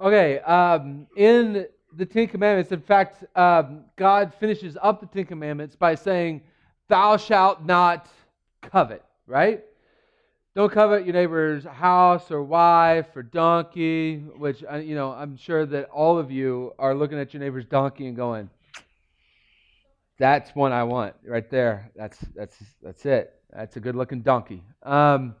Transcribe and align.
Okay, 0.00 0.38
um, 0.40 1.08
in 1.16 1.66
the 1.96 2.06
Ten 2.06 2.28
Commandments, 2.28 2.70
in 2.70 2.80
fact, 2.80 3.24
um, 3.36 3.84
God 3.96 4.32
finishes 4.38 4.76
up 4.80 5.00
the 5.00 5.06
Ten 5.06 5.24
Commandments 5.24 5.74
by 5.74 5.96
saying, 5.96 6.42
Thou 6.86 7.16
shalt 7.16 7.64
not 7.64 8.08
covet, 8.62 9.02
right? 9.26 9.64
Don't 10.54 10.70
covet 10.70 11.04
your 11.04 11.14
neighbor's 11.14 11.64
house 11.64 12.30
or 12.30 12.44
wife 12.44 13.08
or 13.16 13.24
donkey, 13.24 14.18
which, 14.36 14.62
uh, 14.70 14.76
you 14.76 14.94
know, 14.94 15.10
I'm 15.10 15.36
sure 15.36 15.66
that 15.66 15.88
all 15.90 16.16
of 16.16 16.30
you 16.30 16.74
are 16.78 16.94
looking 16.94 17.18
at 17.18 17.34
your 17.34 17.40
neighbor's 17.40 17.66
donkey 17.66 18.06
and 18.06 18.16
going, 18.16 18.48
that's 20.18 20.54
one 20.54 20.72
I 20.72 20.84
want 20.84 21.14
right 21.24 21.48
there. 21.50 21.90
That's, 21.96 22.18
that's, 22.36 22.56
that's 22.82 23.04
it. 23.04 23.34
That's 23.52 23.76
a 23.76 23.80
good 23.80 23.96
looking 23.96 24.22
donkey. 24.22 24.62
Um, 24.84 25.34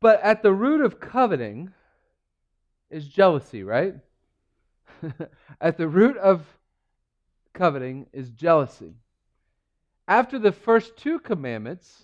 but 0.00 0.22
at 0.22 0.42
the 0.42 0.52
root 0.52 0.82
of 0.82 1.00
coveting 1.00 1.72
is 2.92 3.06
jealousy, 3.06 3.64
right? 3.64 3.94
at 5.60 5.76
the 5.76 5.88
root 5.88 6.16
of 6.18 6.44
coveting 7.52 8.06
is 8.12 8.30
jealousy. 8.30 8.94
After 10.06 10.38
the 10.38 10.52
first 10.52 10.96
two 10.96 11.18
commandments, 11.18 12.02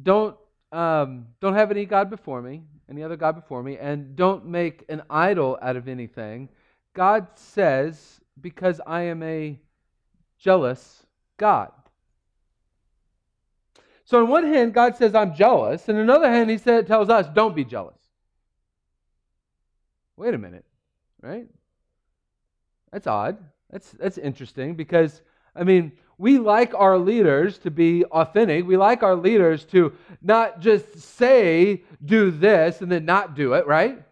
don't 0.00 0.36
um, 0.72 1.28
don't 1.40 1.54
have 1.54 1.70
any 1.70 1.84
god 1.84 2.10
before 2.10 2.42
me, 2.42 2.62
any 2.90 3.02
other 3.02 3.16
god 3.16 3.34
before 3.34 3.62
me, 3.62 3.78
and 3.78 4.16
don't 4.16 4.46
make 4.46 4.84
an 4.88 5.02
idol 5.08 5.58
out 5.62 5.76
of 5.76 5.88
anything. 5.88 6.48
God 6.92 7.28
says, 7.34 8.20
because 8.40 8.80
I 8.86 9.02
am 9.02 9.22
a 9.22 9.58
jealous 10.38 11.06
God. 11.36 11.72
So 14.04 14.20
on 14.20 14.28
one 14.28 14.44
hand, 14.44 14.74
God 14.74 14.96
says 14.96 15.14
I'm 15.14 15.34
jealous, 15.34 15.88
and 15.88 15.98
on 15.98 16.04
another 16.04 16.30
hand, 16.30 16.50
He 16.50 16.58
said, 16.58 16.86
tells 16.86 17.08
us, 17.08 17.26
don't 17.34 17.56
be 17.56 17.64
jealous. 17.64 17.95
Wait 20.16 20.34
a 20.34 20.38
minute, 20.38 20.64
right? 21.20 21.46
That's 22.92 23.06
odd. 23.06 23.38
That's 23.70 23.90
that's 23.92 24.18
interesting 24.18 24.74
because 24.74 25.22
I 25.54 25.64
mean, 25.64 25.92
we 26.18 26.38
like 26.38 26.74
our 26.74 26.98
leaders 26.98 27.58
to 27.58 27.70
be 27.70 28.04
authentic. 28.06 28.66
We 28.66 28.76
like 28.76 29.02
our 29.02 29.14
leaders 29.14 29.64
to 29.66 29.92
not 30.22 30.60
just 30.60 30.98
say, 30.98 31.84
do 32.04 32.30
this 32.30 32.80
and 32.80 32.90
then 32.90 33.04
not 33.04 33.34
do 33.34 33.54
it, 33.54 33.66
right? 33.66 34.02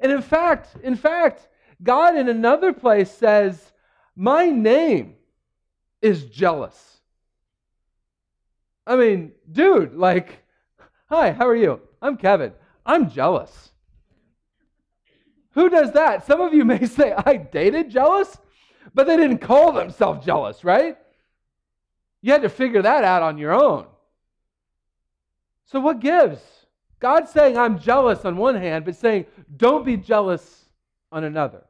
And 0.00 0.12
in 0.12 0.22
fact, 0.22 0.76
in 0.82 0.96
fact, 0.96 1.48
God 1.82 2.16
in 2.16 2.28
another 2.28 2.72
place 2.72 3.10
says, 3.10 3.72
My 4.14 4.46
name 4.46 5.16
is 6.02 6.24
jealous. 6.26 6.98
I 8.86 8.96
mean, 8.96 9.32
dude, 9.50 9.94
like, 9.94 10.42
hi, 11.08 11.32
how 11.32 11.46
are 11.46 11.56
you? 11.56 11.80
I'm 12.00 12.16
Kevin. 12.16 12.52
I'm 12.86 13.10
jealous. 13.10 13.72
Who 15.58 15.68
does 15.68 15.90
that? 15.94 16.24
Some 16.24 16.40
of 16.40 16.54
you 16.54 16.64
may 16.72 16.86
say, 16.86 17.12
I 17.12 17.34
dated 17.34 17.90
jealous, 17.90 18.38
but 18.94 19.08
they 19.08 19.16
didn't 19.16 19.38
call 19.38 19.72
themselves 19.72 20.24
jealous, 20.24 20.62
right? 20.62 20.96
You 22.22 22.30
had 22.30 22.42
to 22.42 22.48
figure 22.48 22.80
that 22.82 23.02
out 23.02 23.22
on 23.22 23.38
your 23.38 23.52
own. 23.52 23.86
So, 25.64 25.80
what 25.80 25.98
gives? 25.98 26.40
God's 27.00 27.32
saying, 27.32 27.58
I'm 27.58 27.76
jealous 27.76 28.24
on 28.24 28.36
one 28.36 28.54
hand, 28.54 28.84
but 28.84 28.94
saying, 28.94 29.26
don't 29.56 29.84
be 29.84 29.96
jealous 29.96 30.66
on 31.10 31.24
another. 31.24 31.64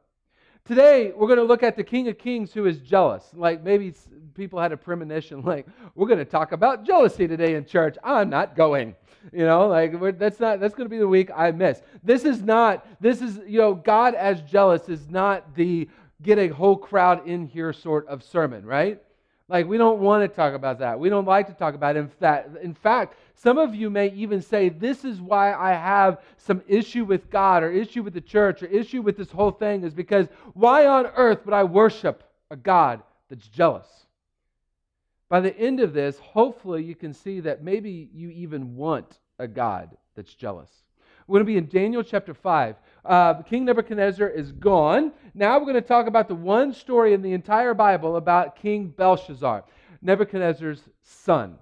Today, 0.65 1.11
we're 1.15 1.27
going 1.27 1.39
to 1.39 1.43
look 1.43 1.63
at 1.63 1.75
the 1.75 1.83
King 1.83 2.09
of 2.09 2.19
Kings 2.19 2.53
who 2.53 2.67
is 2.67 2.77
jealous. 2.77 3.27
Like 3.33 3.63
maybe 3.63 3.95
people 4.39 4.59
had 4.59 4.71
a 4.71 4.77
premonition, 4.77 5.41
like, 5.45 5.67
we're 5.93 6.07
going 6.07 6.19
to 6.19 6.25
talk 6.25 6.51
about 6.51 6.85
jealousy 6.85 7.27
today 7.27 7.55
in 7.55 7.65
church. 7.65 7.97
I'm 8.03 8.29
not 8.29 8.55
going. 8.55 8.95
You 9.33 9.45
know, 9.45 9.67
like 9.67 10.17
that's 10.17 10.39
not 10.39 10.61
that's 10.61 10.73
going 10.73 10.85
to 10.85 10.89
be 10.89 10.97
the 10.97 11.07
week 11.07 11.29
I 11.35 11.51
miss. 11.51 11.81
This 12.01 12.23
is 12.23 12.41
not 12.41 12.87
this 13.01 13.21
is 13.21 13.37
you 13.45 13.59
know 13.59 13.73
God 13.73 14.15
as 14.15 14.41
jealous 14.43 14.87
is 14.87 15.09
not 15.09 15.55
the 15.55 15.89
get 16.21 16.39
a 16.39 16.47
whole 16.47 16.77
crowd 16.77 17.27
in 17.27 17.45
here 17.45 17.73
sort 17.73 18.07
of 18.07 18.23
sermon, 18.23 18.65
right? 18.65 19.01
Like, 19.49 19.67
we 19.67 19.77
don't 19.77 19.99
want 19.99 20.23
to 20.23 20.33
talk 20.33 20.53
about 20.53 20.79
that. 20.79 20.99
We 20.99 21.09
don't 21.09 21.25
like 21.25 21.47
to 21.47 21.53
talk 21.53 21.73
about 21.73 21.95
it. 21.95 21.99
In 21.99 22.07
fact, 22.07 22.49
in 22.61 22.73
fact, 22.75 23.15
some 23.33 23.57
of 23.57 23.73
you 23.73 23.89
may 23.89 24.11
even 24.11 24.41
say, 24.41 24.69
This 24.69 25.03
is 25.03 25.19
why 25.19 25.53
I 25.53 25.73
have 25.73 26.21
some 26.37 26.61
issue 26.67 27.03
with 27.03 27.31
God 27.31 27.63
or 27.63 27.71
issue 27.71 28.03
with 28.03 28.13
the 28.13 28.21
church 28.21 28.61
or 28.61 28.67
issue 28.67 29.01
with 29.01 29.17
this 29.17 29.31
whole 29.31 29.51
thing, 29.51 29.83
is 29.83 29.93
because 29.93 30.27
why 30.53 30.85
on 30.85 31.07
earth 31.07 31.45
would 31.45 31.53
I 31.53 31.63
worship 31.63 32.23
a 32.51 32.55
God 32.55 33.01
that's 33.27 33.47
jealous? 33.47 33.87
By 35.29 35.39
the 35.39 35.55
end 35.57 35.79
of 35.79 35.93
this, 35.93 36.17
hopefully 36.17 36.83
you 36.83 36.95
can 36.95 37.13
see 37.13 37.39
that 37.41 37.63
maybe 37.63 38.09
you 38.13 38.29
even 38.31 38.75
want 38.75 39.19
a 39.37 39.47
God 39.47 39.95
that's 40.15 40.33
jealous. 40.33 40.69
We're 41.27 41.35
going 41.35 41.45
to 41.45 41.51
be 41.53 41.57
in 41.57 41.67
Daniel 41.67 42.01
chapter 42.01 42.33
5. 42.33 42.75
Uh, 43.05 43.41
King 43.43 43.65
Nebuchadnezzar 43.65 44.27
is 44.27 44.51
gone. 44.51 45.13
Now 45.35 45.59
we're 45.59 45.65
going 45.65 45.75
to 45.75 45.81
talk 45.81 46.07
about 46.07 46.27
the 46.27 46.33
one 46.33 46.73
story 46.73 47.13
in 47.13 47.21
the 47.21 47.33
entire 47.33 47.75
Bible 47.75 48.15
about 48.15 48.55
King 48.55 48.87
Belshazzar, 48.87 49.63
Nebuchadnezzar's 50.01 50.81
son. 51.03 51.59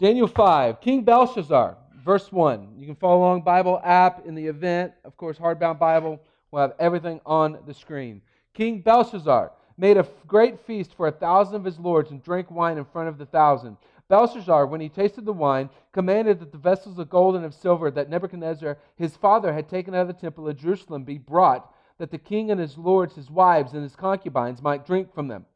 Daniel 0.00 0.26
5, 0.26 0.80
King 0.80 1.04
Belshazzar, 1.04 1.76
verse 2.04 2.32
1. 2.32 2.74
You 2.76 2.86
can 2.86 2.96
follow 2.96 3.18
along 3.18 3.42
Bible 3.42 3.80
app 3.84 4.26
in 4.26 4.34
the 4.34 4.46
event. 4.46 4.92
Of 5.04 5.16
course, 5.16 5.38
hardbound 5.38 5.78
Bible 5.78 6.20
will 6.50 6.60
have 6.60 6.74
everything 6.80 7.20
on 7.24 7.58
the 7.64 7.74
screen. 7.74 8.22
King 8.54 8.80
Belshazzar 8.80 9.52
made 9.78 9.96
a 9.96 10.06
great 10.26 10.60
feast 10.66 10.94
for 10.94 11.06
a 11.06 11.12
thousand 11.12 11.54
of 11.54 11.64
his 11.64 11.78
lords 11.78 12.10
and 12.10 12.22
drank 12.22 12.50
wine 12.50 12.76
in 12.76 12.84
front 12.84 13.08
of 13.08 13.16
the 13.16 13.26
thousand. 13.26 13.76
Belshazzar, 14.08 14.66
when 14.66 14.80
he 14.80 14.88
tasted 14.88 15.24
the 15.24 15.32
wine, 15.32 15.70
commanded 15.92 16.40
that 16.40 16.50
the 16.50 16.58
vessels 16.58 16.98
of 16.98 17.08
gold 17.08 17.36
and 17.36 17.44
of 17.44 17.54
silver 17.54 17.90
that 17.90 18.10
Nebuchadnezzar 18.10 18.76
his 18.96 19.16
father 19.16 19.52
had 19.52 19.68
taken 19.68 19.94
out 19.94 20.02
of 20.02 20.08
the 20.08 20.14
temple 20.14 20.48
of 20.48 20.56
Jerusalem 20.56 21.04
be 21.04 21.18
brought, 21.18 21.72
that 21.98 22.10
the 22.10 22.18
king 22.18 22.50
and 22.50 22.60
his 22.60 22.76
lords, 22.78 23.14
his 23.14 23.30
wives, 23.30 23.74
and 23.74 23.82
his 23.82 23.96
concubines 23.96 24.62
might 24.62 24.86
drink 24.86 25.14
from 25.14 25.28
them. 25.28 25.46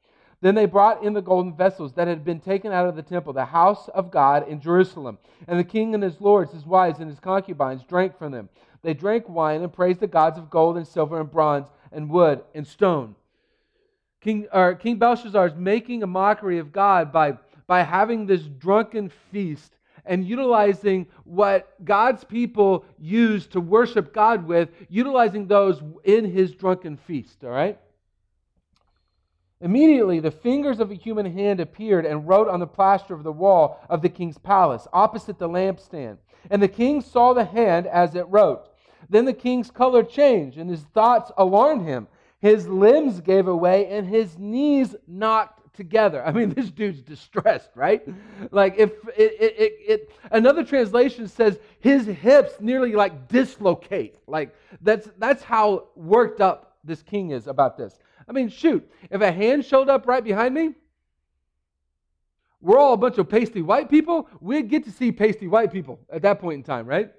Then 0.42 0.56
they 0.56 0.66
brought 0.66 1.04
in 1.04 1.12
the 1.12 1.22
golden 1.22 1.56
vessels 1.56 1.92
that 1.94 2.08
had 2.08 2.24
been 2.24 2.40
taken 2.40 2.72
out 2.72 2.86
of 2.86 2.96
the 2.96 3.02
temple, 3.02 3.32
the 3.32 3.44
house 3.44 3.88
of 3.88 4.10
God 4.10 4.46
in 4.48 4.60
Jerusalem. 4.60 5.18
And 5.46 5.58
the 5.58 5.64
king 5.64 5.94
and 5.94 6.02
his 6.02 6.20
lords, 6.20 6.52
his 6.52 6.66
wives, 6.66 6.98
and 6.98 7.08
his 7.08 7.20
concubines 7.20 7.84
drank 7.84 8.18
from 8.18 8.32
them. 8.32 8.48
They 8.82 8.92
drank 8.92 9.28
wine 9.28 9.62
and 9.62 9.72
praised 9.72 10.00
the 10.00 10.08
gods 10.08 10.38
of 10.38 10.50
gold 10.50 10.76
and 10.76 10.86
silver 10.86 11.20
and 11.20 11.30
bronze 11.30 11.68
and 11.92 12.10
wood 12.10 12.42
and 12.54 12.66
stone. 12.66 13.14
King, 14.22 14.46
or 14.52 14.74
King 14.74 14.96
Belshazzar 14.96 15.48
is 15.48 15.54
making 15.54 16.02
a 16.02 16.06
mockery 16.06 16.58
of 16.58 16.72
God 16.72 17.12
by 17.12 17.36
by 17.66 17.82
having 17.82 18.26
this 18.26 18.42
drunken 18.42 19.10
feast 19.30 19.76
and 20.04 20.26
utilizing 20.26 21.06
what 21.24 21.72
God's 21.84 22.24
people 22.24 22.84
use 22.98 23.46
to 23.48 23.60
worship 23.60 24.12
God 24.12 24.46
with, 24.46 24.68
utilizing 24.88 25.46
those 25.46 25.80
in 26.04 26.24
his 26.30 26.52
drunken 26.52 26.96
feast, 26.96 27.44
all 27.44 27.50
right? 27.50 27.78
Immediately, 29.60 30.18
the 30.18 30.32
fingers 30.32 30.80
of 30.80 30.90
a 30.90 30.94
human 30.94 31.24
hand 31.24 31.60
appeared 31.60 32.04
and 32.04 32.26
wrote 32.26 32.48
on 32.48 32.58
the 32.58 32.66
plaster 32.66 33.14
of 33.14 33.22
the 33.22 33.32
wall 33.32 33.80
of 33.88 34.02
the 34.02 34.08
king's 34.08 34.38
palace, 34.38 34.88
opposite 34.92 35.38
the 35.38 35.48
lampstand. 35.48 36.18
And 36.50 36.60
the 36.60 36.68
king 36.68 37.00
saw 37.00 37.32
the 37.32 37.44
hand 37.44 37.86
as 37.86 38.16
it 38.16 38.26
wrote. 38.28 38.68
Then 39.08 39.24
the 39.24 39.32
king's 39.32 39.70
color 39.70 40.02
changed, 40.02 40.58
and 40.58 40.68
his 40.68 40.82
thoughts 40.82 41.30
alarmed 41.38 41.86
him. 41.86 42.08
His 42.42 42.66
limbs 42.66 43.20
gave 43.20 43.46
away, 43.46 43.86
and 43.86 44.06
his 44.06 44.36
knees 44.36 44.96
knocked 45.06 45.62
together. 45.74 46.26
I 46.26 46.32
mean, 46.32 46.50
this 46.54 46.70
dude's 46.70 47.00
distressed, 47.00 47.70
right? 47.76 48.06
Like, 48.50 48.74
if 48.76 48.90
it, 49.16 49.36
it, 49.40 49.54
it, 49.58 49.72
it, 49.88 50.10
another 50.32 50.64
translation 50.64 51.28
says 51.28 51.60
his 51.78 52.04
hips 52.04 52.54
nearly 52.60 52.92
like 52.92 53.28
dislocate. 53.28 54.16
Like, 54.26 54.54
that's, 54.80 55.08
that's 55.18 55.44
how 55.44 55.88
worked 55.94 56.40
up 56.40 56.76
this 56.82 57.00
king 57.00 57.30
is 57.30 57.46
about 57.46 57.78
this. 57.78 58.00
I 58.28 58.32
mean, 58.32 58.48
shoot, 58.48 58.90
if 59.08 59.20
a 59.20 59.30
hand 59.30 59.64
showed 59.64 59.88
up 59.88 60.08
right 60.08 60.22
behind 60.22 60.52
me, 60.52 60.74
we're 62.60 62.78
all 62.78 62.92
a 62.92 62.96
bunch 62.96 63.18
of 63.18 63.28
pasty 63.28 63.62
white 63.62 63.88
people, 63.88 64.28
we'd 64.40 64.68
get 64.68 64.84
to 64.84 64.90
see 64.90 65.12
pasty 65.12 65.46
white 65.46 65.72
people 65.72 66.00
at 66.12 66.22
that 66.22 66.40
point 66.40 66.56
in 66.56 66.62
time, 66.64 66.86
right? 66.86 67.12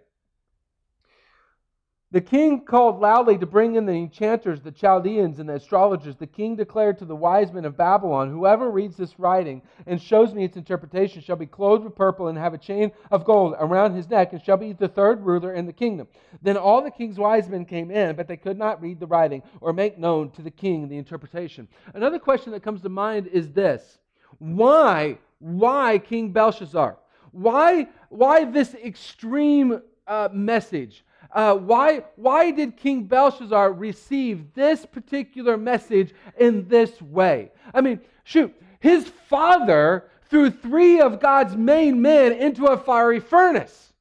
The 2.13 2.21
king 2.21 2.61
called 2.61 3.01
loudly 3.01 3.39
to 3.39 3.47
bring 3.47 3.73
in 3.73 3.87
the 3.87 3.93
enchanters, 3.93 4.61
the 4.61 4.71
Chaldeans, 4.71 5.39
and 5.39 5.49
the 5.49 5.55
astrologers. 5.55 6.15
The 6.15 6.27
king 6.27 6.55
declared 6.55 6.99
to 6.99 7.05
the 7.05 7.15
wise 7.15 7.51
men 7.51 7.65
of 7.65 7.75
Babylon 7.75 8.29
Whoever 8.29 8.69
reads 8.69 8.95
this 8.95 9.17
writing 9.17 9.63
and 9.87 9.99
shows 9.99 10.31
me 10.31 10.43
its 10.43 10.55
interpretation 10.55 11.23
shall 11.23 11.37
be 11.37 11.47
clothed 11.47 11.83
with 11.83 11.95
purple 11.95 12.27
and 12.27 12.37
have 12.37 12.53
a 12.53 12.59
chain 12.59 12.91
of 13.09 13.25
gold 13.25 13.55
around 13.57 13.95
his 13.95 14.11
neck 14.11 14.31
and 14.31 14.43
shall 14.43 14.57
be 14.57 14.73
the 14.73 14.87
third 14.87 15.25
ruler 15.25 15.55
in 15.55 15.65
the 15.65 15.73
kingdom. 15.73 16.07
Then 16.43 16.55
all 16.55 16.83
the 16.83 16.91
king's 16.91 17.17
wise 17.17 17.49
men 17.49 17.65
came 17.65 17.89
in, 17.89 18.15
but 18.15 18.27
they 18.27 18.37
could 18.37 18.59
not 18.59 18.79
read 18.79 18.99
the 18.99 19.07
writing 19.07 19.41
or 19.59 19.73
make 19.73 19.97
known 19.97 20.29
to 20.33 20.43
the 20.43 20.51
king 20.51 20.87
the 20.87 20.99
interpretation. 20.99 21.67
Another 21.95 22.19
question 22.19 22.51
that 22.51 22.61
comes 22.61 22.83
to 22.83 22.89
mind 22.89 23.25
is 23.25 23.49
this 23.53 23.97
Why? 24.37 25.17
Why 25.39 25.97
King 25.97 26.31
Belshazzar? 26.31 26.95
Why, 27.31 27.87
why 28.09 28.45
this 28.45 28.75
extreme 28.75 29.81
uh, 30.05 30.29
message? 30.31 31.03
Uh, 31.33 31.55
why, 31.55 32.03
why 32.15 32.51
did 32.51 32.77
King 32.77 33.03
Belshazzar 33.05 33.73
receive 33.73 34.53
this 34.53 34.85
particular 34.85 35.57
message 35.57 36.13
in 36.37 36.67
this 36.67 37.01
way? 37.01 37.51
I 37.73 37.81
mean, 37.81 37.99
shoot, 38.23 38.53
his 38.79 39.07
father 39.27 40.09
threw 40.29 40.51
three 40.51 40.99
of 40.99 41.19
God's 41.19 41.55
main 41.55 42.01
men 42.01 42.33
into 42.33 42.65
a 42.65 42.77
fiery 42.77 43.19
furnace. 43.19 43.93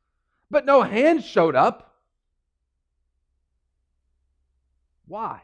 but 0.50 0.66
no 0.66 0.82
hand 0.82 1.24
showed 1.24 1.56
up. 1.56 1.94
Why? 5.06 5.40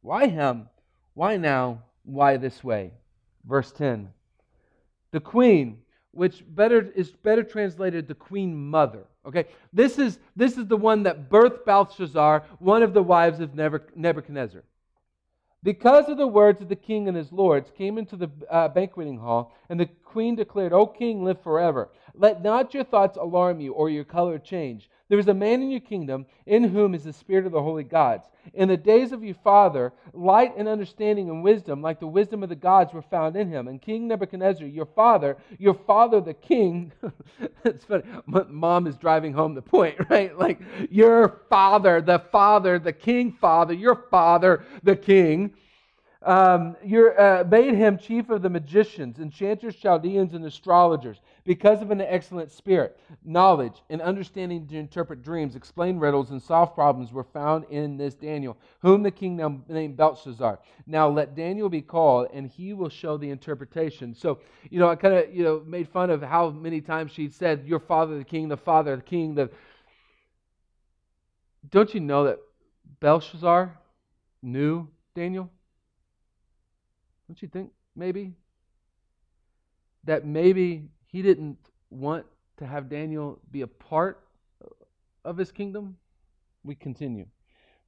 Why 0.00 0.26
him? 0.26 0.68
Why 1.14 1.36
now? 1.36 1.82
Why 2.04 2.36
this 2.36 2.62
way? 2.62 2.92
Verse 3.44 3.70
10. 3.72 4.12
The 5.12 5.20
queen, 5.20 5.78
which 6.10 6.44
better 6.46 6.92
is 6.94 7.10
better 7.10 7.44
translated 7.44 8.08
the 8.08 8.14
queen 8.14 8.54
mother. 8.54 9.04
Okay, 9.26 9.46
this 9.72 9.98
is 9.98 10.18
this 10.36 10.56
is 10.56 10.66
the 10.66 10.76
one 10.76 11.02
that 11.02 11.28
birthed 11.28 11.64
Belshazzar, 11.64 12.44
one 12.58 12.82
of 12.82 12.94
the 12.94 13.02
wives 13.02 13.40
of 13.40 13.54
Nebuchadnezzar. 13.54 14.62
Because 15.62 16.08
of 16.08 16.16
the 16.16 16.28
words 16.28 16.60
of 16.60 16.68
the 16.68 16.76
king 16.76 17.08
and 17.08 17.16
his 17.16 17.32
lords, 17.32 17.72
came 17.76 17.98
into 17.98 18.16
the 18.16 18.30
uh, 18.48 18.68
banqueting 18.68 19.18
hall, 19.18 19.52
and 19.68 19.80
the 19.80 19.88
queen 20.16 20.34
declared, 20.34 20.72
O 20.72 20.86
king, 20.86 21.22
live 21.22 21.38
forever. 21.42 21.90
Let 22.14 22.42
not 22.42 22.72
your 22.72 22.84
thoughts 22.84 23.18
alarm 23.18 23.60
you 23.60 23.74
or 23.74 23.90
your 23.90 24.04
color 24.04 24.38
change. 24.38 24.88
There 25.10 25.18
is 25.18 25.28
a 25.28 25.34
man 25.34 25.60
in 25.60 25.70
your 25.70 25.80
kingdom 25.80 26.24
in 26.46 26.64
whom 26.64 26.94
is 26.94 27.04
the 27.04 27.12
spirit 27.12 27.44
of 27.44 27.52
the 27.52 27.60
holy 27.60 27.84
gods. 27.84 28.26
In 28.54 28.66
the 28.68 28.78
days 28.78 29.12
of 29.12 29.22
your 29.22 29.34
father, 29.34 29.92
light 30.14 30.56
and 30.56 30.68
understanding 30.68 31.28
and 31.28 31.44
wisdom, 31.44 31.82
like 31.82 32.00
the 32.00 32.06
wisdom 32.06 32.42
of 32.42 32.48
the 32.48 32.56
gods, 32.56 32.94
were 32.94 33.02
found 33.02 33.36
in 33.36 33.50
him. 33.50 33.68
And 33.68 33.82
King 33.82 34.08
Nebuchadnezzar, 34.08 34.66
your 34.66 34.86
father, 34.86 35.36
your 35.58 35.74
father 35.74 36.22
the 36.22 36.32
king, 36.32 36.92
it's 37.66 37.84
funny, 37.84 38.04
mom 38.48 38.86
is 38.86 38.96
driving 38.96 39.34
home 39.34 39.54
the 39.54 39.60
point, 39.60 39.96
right? 40.08 40.34
Like, 40.38 40.60
your 40.90 41.42
father, 41.50 42.00
the 42.00 42.20
father, 42.32 42.78
the 42.78 42.94
king 42.94 43.32
father, 43.38 43.74
your 43.74 44.06
father, 44.10 44.64
the 44.82 44.96
king, 44.96 45.52
um, 46.26 46.74
uh, 47.16 47.44
made 47.48 47.74
him 47.74 47.96
chief 47.96 48.30
of 48.30 48.42
the 48.42 48.50
magicians, 48.50 49.20
enchanters, 49.20 49.76
Chaldeans, 49.76 50.34
and 50.34 50.44
astrologers 50.44 51.20
because 51.44 51.80
of 51.82 51.92
an 51.92 52.00
excellent 52.00 52.50
spirit. 52.50 52.98
Knowledge 53.24 53.80
and 53.90 54.02
understanding 54.02 54.66
to 54.66 54.76
interpret 54.76 55.22
dreams, 55.22 55.54
explain 55.54 56.00
riddles, 56.00 56.32
and 56.32 56.42
solve 56.42 56.74
problems 56.74 57.12
were 57.12 57.22
found 57.22 57.64
in 57.70 57.96
this 57.96 58.14
Daniel, 58.14 58.56
whom 58.82 59.04
the 59.04 59.10
king 59.10 59.36
named 59.68 59.96
Belteshazzar. 59.96 60.58
Now 60.88 61.08
let 61.08 61.36
Daniel 61.36 61.68
be 61.68 61.80
called, 61.80 62.28
and 62.32 62.48
he 62.48 62.72
will 62.72 62.88
show 62.88 63.16
the 63.16 63.30
interpretation. 63.30 64.12
So, 64.12 64.40
you 64.68 64.80
know, 64.80 64.88
I 64.88 64.96
kind 64.96 65.14
of, 65.14 65.32
you 65.32 65.44
know, 65.44 65.62
made 65.64 65.88
fun 65.88 66.10
of 66.10 66.22
how 66.22 66.50
many 66.50 66.80
times 66.80 67.12
she 67.12 67.30
said, 67.30 67.64
Your 67.66 67.80
father, 67.80 68.18
the 68.18 68.24
king, 68.24 68.48
the 68.48 68.56
father, 68.56 68.96
the 68.96 69.02
king, 69.02 69.36
the. 69.36 69.48
Don't 71.70 71.94
you 71.94 72.00
know 72.00 72.24
that 72.24 72.40
Belshazzar 72.98 73.78
knew 74.42 74.88
Daniel? 75.14 75.50
Don't 77.28 77.40
you 77.40 77.48
think 77.48 77.70
maybe? 77.94 78.34
That 80.04 80.24
maybe 80.24 80.88
he 81.06 81.22
didn't 81.22 81.58
want 81.90 82.26
to 82.58 82.66
have 82.66 82.88
Daniel 82.88 83.40
be 83.50 83.62
a 83.62 83.66
part 83.66 84.24
of 85.24 85.36
his 85.36 85.50
kingdom? 85.50 85.96
We 86.64 86.74
continue. 86.74 87.26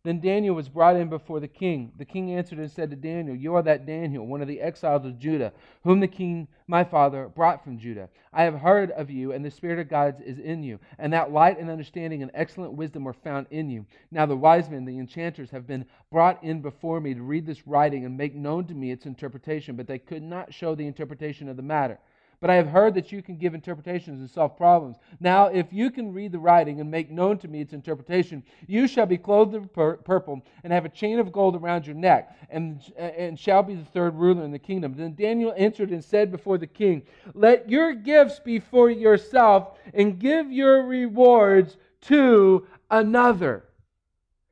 Then 0.09 0.21
Daniel 0.21 0.55
was 0.55 0.71
brought 0.71 0.97
in 0.97 1.11
before 1.11 1.39
the 1.39 1.47
king. 1.47 1.93
The 1.99 2.05
king 2.07 2.33
answered 2.33 2.59
and 2.59 2.71
said 2.71 2.89
to 2.89 2.97
Daniel, 2.97 3.37
You 3.37 3.55
are 3.57 3.63
that 3.65 3.85
Daniel, 3.85 4.27
one 4.27 4.41
of 4.41 4.49
the 4.49 4.59
exiles 4.59 5.05
of 5.05 5.19
Judah, 5.19 5.53
whom 5.85 6.01
the 6.01 6.09
king, 6.09 6.49
my 6.67 6.83
father, 6.83 7.29
brought 7.29 7.63
from 7.63 7.79
Judah. 7.79 8.09
I 8.33 8.45
have 8.45 8.55
heard 8.55 8.91
of 8.93 9.11
you, 9.11 9.33
and 9.33 9.45
the 9.45 9.51
Spirit 9.51 9.79
of 9.79 9.91
God 9.91 10.23
is 10.25 10.39
in 10.39 10.63
you, 10.63 10.79
and 10.99 11.13
that 11.13 11.31
light 11.31 11.59
and 11.59 11.69
understanding 11.69 12.23
and 12.23 12.31
excellent 12.33 12.73
wisdom 12.73 13.05
were 13.05 13.13
found 13.13 13.49
in 13.51 13.69
you. 13.69 13.85
Now 14.11 14.25
the 14.25 14.35
wise 14.35 14.71
men, 14.71 14.87
the 14.87 14.99
enchanters, 14.99 15.51
have 15.51 15.67
been 15.67 15.85
brought 16.11 16.43
in 16.43 16.63
before 16.63 17.03
me 17.03 17.13
to 17.13 17.21
read 17.21 17.45
this 17.45 17.67
writing 17.67 18.07
and 18.07 18.17
make 18.17 18.35
known 18.35 18.65
to 18.69 18.75
me 18.75 18.91
its 18.91 19.05
interpretation, 19.05 19.77
but 19.77 19.87
they 19.87 19.99
could 19.99 20.23
not 20.23 20.55
show 20.55 20.75
the 20.75 20.87
interpretation 20.87 21.51
of 21.51 21.59
the 21.59 21.63
matter. 21.63 21.99
But 22.41 22.51
I 22.51 22.55
have 22.55 22.69
heard 22.69 22.95
that 22.95 23.11
you 23.11 23.21
can 23.21 23.37
give 23.37 23.55
interpretations 23.55 24.21
and 24.21 24.31
solve 24.31 24.57
problems. 24.57 24.97
Now, 25.19 25.47
if 25.47 25.73
you 25.73 25.91
can 25.91 26.13
read 26.13 26.31
the 26.31 26.39
writing 26.39 26.81
and 26.81 26.89
make 26.89 27.11
known 27.11 27.37
to 27.39 27.49
me 27.49 27.61
its 27.61 27.73
interpretation, 27.73 28.45
you 28.69 28.87
shall 28.87 29.07
be 29.07 29.19
clothed 29.19 29.57
in 29.57 29.67
pur- 29.69 29.97
purple 29.97 30.43
and 30.63 30.73
have 30.73 30.85
a 30.85 30.89
chain 30.91 31.19
of 31.19 31.33
gold 31.33 31.57
around 31.57 31.85
your 31.85 31.97
neck, 31.97 32.37
and, 32.49 32.81
and 32.97 33.39
shall 33.39 33.65
be 33.65 33.75
the 33.75 33.85
third 33.85 34.15
ruler 34.15 34.45
in 34.45 34.53
the 34.53 34.59
kingdom. 34.59 34.95
Then 34.95 35.17
Daniel 35.17 35.53
answered 35.57 35.91
and 35.91 36.05
said 36.05 36.31
before 36.31 36.59
the 36.59 36.67
king, 36.67 37.03
Let 37.35 37.69
your 37.69 37.93
gifts 37.93 38.39
be 38.39 38.61
for 38.61 38.89
yourself, 38.89 39.77
and 39.93 40.21
give 40.21 40.53
your 40.53 40.87
rewards 40.87 41.77
to 42.03 42.69
another. 42.89 43.65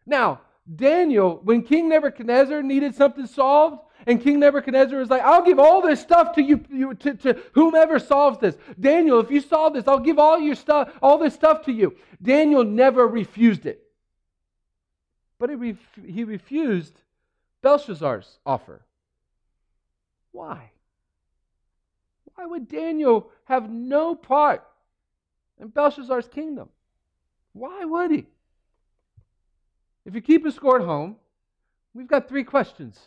Now, 0.07 0.41
Daniel, 0.75 1.41
when 1.45 1.63
King 1.63 1.89
Nebuchadnezzar 1.89 2.63
needed 2.63 2.97
something 2.97 3.27
solved, 3.27 3.79
and 4.07 4.23
King 4.23 4.39
Nebuchadnezzar 4.39 5.01
is 5.01 5.11
like, 5.11 5.23
I'll 5.23 5.45
give 5.45 5.59
all 5.59 5.83
this 5.83 6.01
stuff 6.01 6.35
to 6.37 6.43
you, 6.43 6.65
you 6.71 6.95
to, 6.95 7.15
to 7.15 7.43
whomever 7.53 7.99
solves 7.99 8.39
this. 8.39 8.57
Daniel, 8.79 9.19
if 9.19 9.31
you 9.33 9.41
solve 9.41 9.75
this, 9.75 9.89
I'll 9.89 9.99
give 9.99 10.19
all 10.19 10.39
your 10.39 10.55
stuff, 10.55 10.93
all 11.03 11.19
this 11.19 11.35
stuff 11.35 11.65
to 11.65 11.73
you. 11.73 11.97
Daniel 12.23 12.63
never 12.63 13.07
refused 13.07 13.67
it. 13.67 13.83
But 15.41 15.51
he, 15.51 15.57
ref- 15.57 16.07
he 16.07 16.23
refused 16.23 16.95
Belshazzar's 17.63 18.39
offer. 18.47 18.83
Why? 20.31 20.71
Why 22.37 22.47
would 22.47 22.69
Daniel 22.69 23.31
have 23.45 23.69
no 23.69 24.15
part 24.15 24.65
in 25.61 25.69
Belshazzar's 25.69 26.29
kingdom? 26.29 26.69
Why 27.55 27.85
would 27.85 28.13
he? 28.13 28.27
If 30.05 30.15
you 30.15 30.21
keep 30.21 30.47
a 30.47 30.53
score 30.53 30.79
at 30.79 30.87
home, 30.87 31.17
we've 31.93 32.07
got 32.07 32.29
three 32.29 32.45
questions 32.45 33.01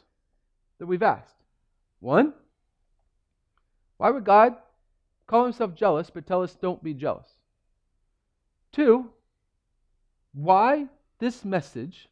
that 0.79 0.87
we've 0.87 1.03
asked. 1.03 1.35
One, 1.99 2.33
why 3.97 4.09
would 4.09 4.23
God 4.23 4.55
call 5.27 5.43
himself 5.43 5.75
jealous 5.75 6.09
but 6.09 6.25
tell 6.25 6.41
us 6.41 6.55
don't 6.55 6.83
be 6.83 6.93
jealous? 6.93 7.29
Two, 8.71 9.09
why 10.33 10.87
this 11.19 11.43
message 11.43 12.07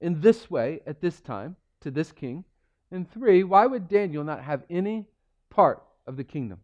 in 0.00 0.20
this 0.20 0.50
way 0.50 0.80
at 0.86 1.00
this 1.00 1.20
time 1.20 1.56
to 1.80 1.90
this 1.90 2.12
king? 2.12 2.44
And 2.90 3.10
three, 3.10 3.42
why 3.42 3.66
would 3.66 3.88
Daniel 3.88 4.22
not 4.22 4.42
have 4.42 4.62
any 4.70 5.08
part 5.50 5.82
of 6.06 6.16
the 6.16 6.24
kingdom? 6.24 6.60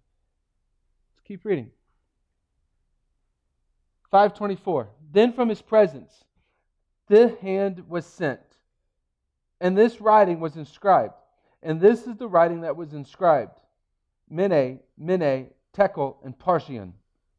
Let's 1.12 1.26
keep 1.26 1.44
reading. 1.44 1.70
524. 4.11 4.88
Then 5.12 5.32
from 5.32 5.49
his 5.49 5.62
presence 5.62 6.25
the 7.08 7.37
hand 7.40 7.88
was 7.88 8.06
sent 8.06 8.40
and 9.60 9.76
this 9.76 10.00
writing 10.00 10.40
was 10.40 10.56
inscribed. 10.56 11.14
And 11.62 11.81
this 11.81 12.06
is 12.06 12.16
the 12.16 12.28
writing 12.28 12.60
that 12.62 12.76
was 12.76 12.93
inscribed 12.93 13.58
Mene, 14.31 14.81
Mene, 14.96 15.49
Tekel, 15.72 16.19
and 16.25 16.38
Parshion. 16.38 16.93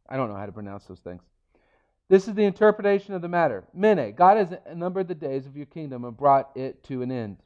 I 0.08 0.18
don't 0.18 0.30
know 0.30 0.36
how 0.36 0.46
to 0.46 0.52
pronounce 0.52 0.86
those 0.86 1.00
things. 1.00 1.22
This 2.10 2.28
is 2.28 2.34
the 2.34 2.44
interpretation 2.44 3.14
of 3.14 3.22
the 3.22 3.30
matter. 3.30 3.64
Mene, 3.74 4.14
God 4.16 4.38
has 4.38 4.58
numbered 4.76 5.08
the 5.08 5.16
days 5.16 5.46
of 5.46 5.56
your 5.56 5.68
kingdom 5.68 6.04
and 6.04 6.18
brought 6.18 6.50
it 6.56 6.84
to 6.86 7.02
an 7.02 7.12
end. 7.12 7.38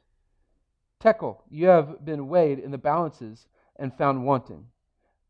Tekel, 1.00 1.42
you 1.50 1.66
have 1.66 2.04
been 2.04 2.28
weighed 2.28 2.58
in 2.58 2.70
the 2.70 2.78
balances 2.78 3.46
and 3.76 3.94
found 3.94 4.24
wanting. 4.24 4.66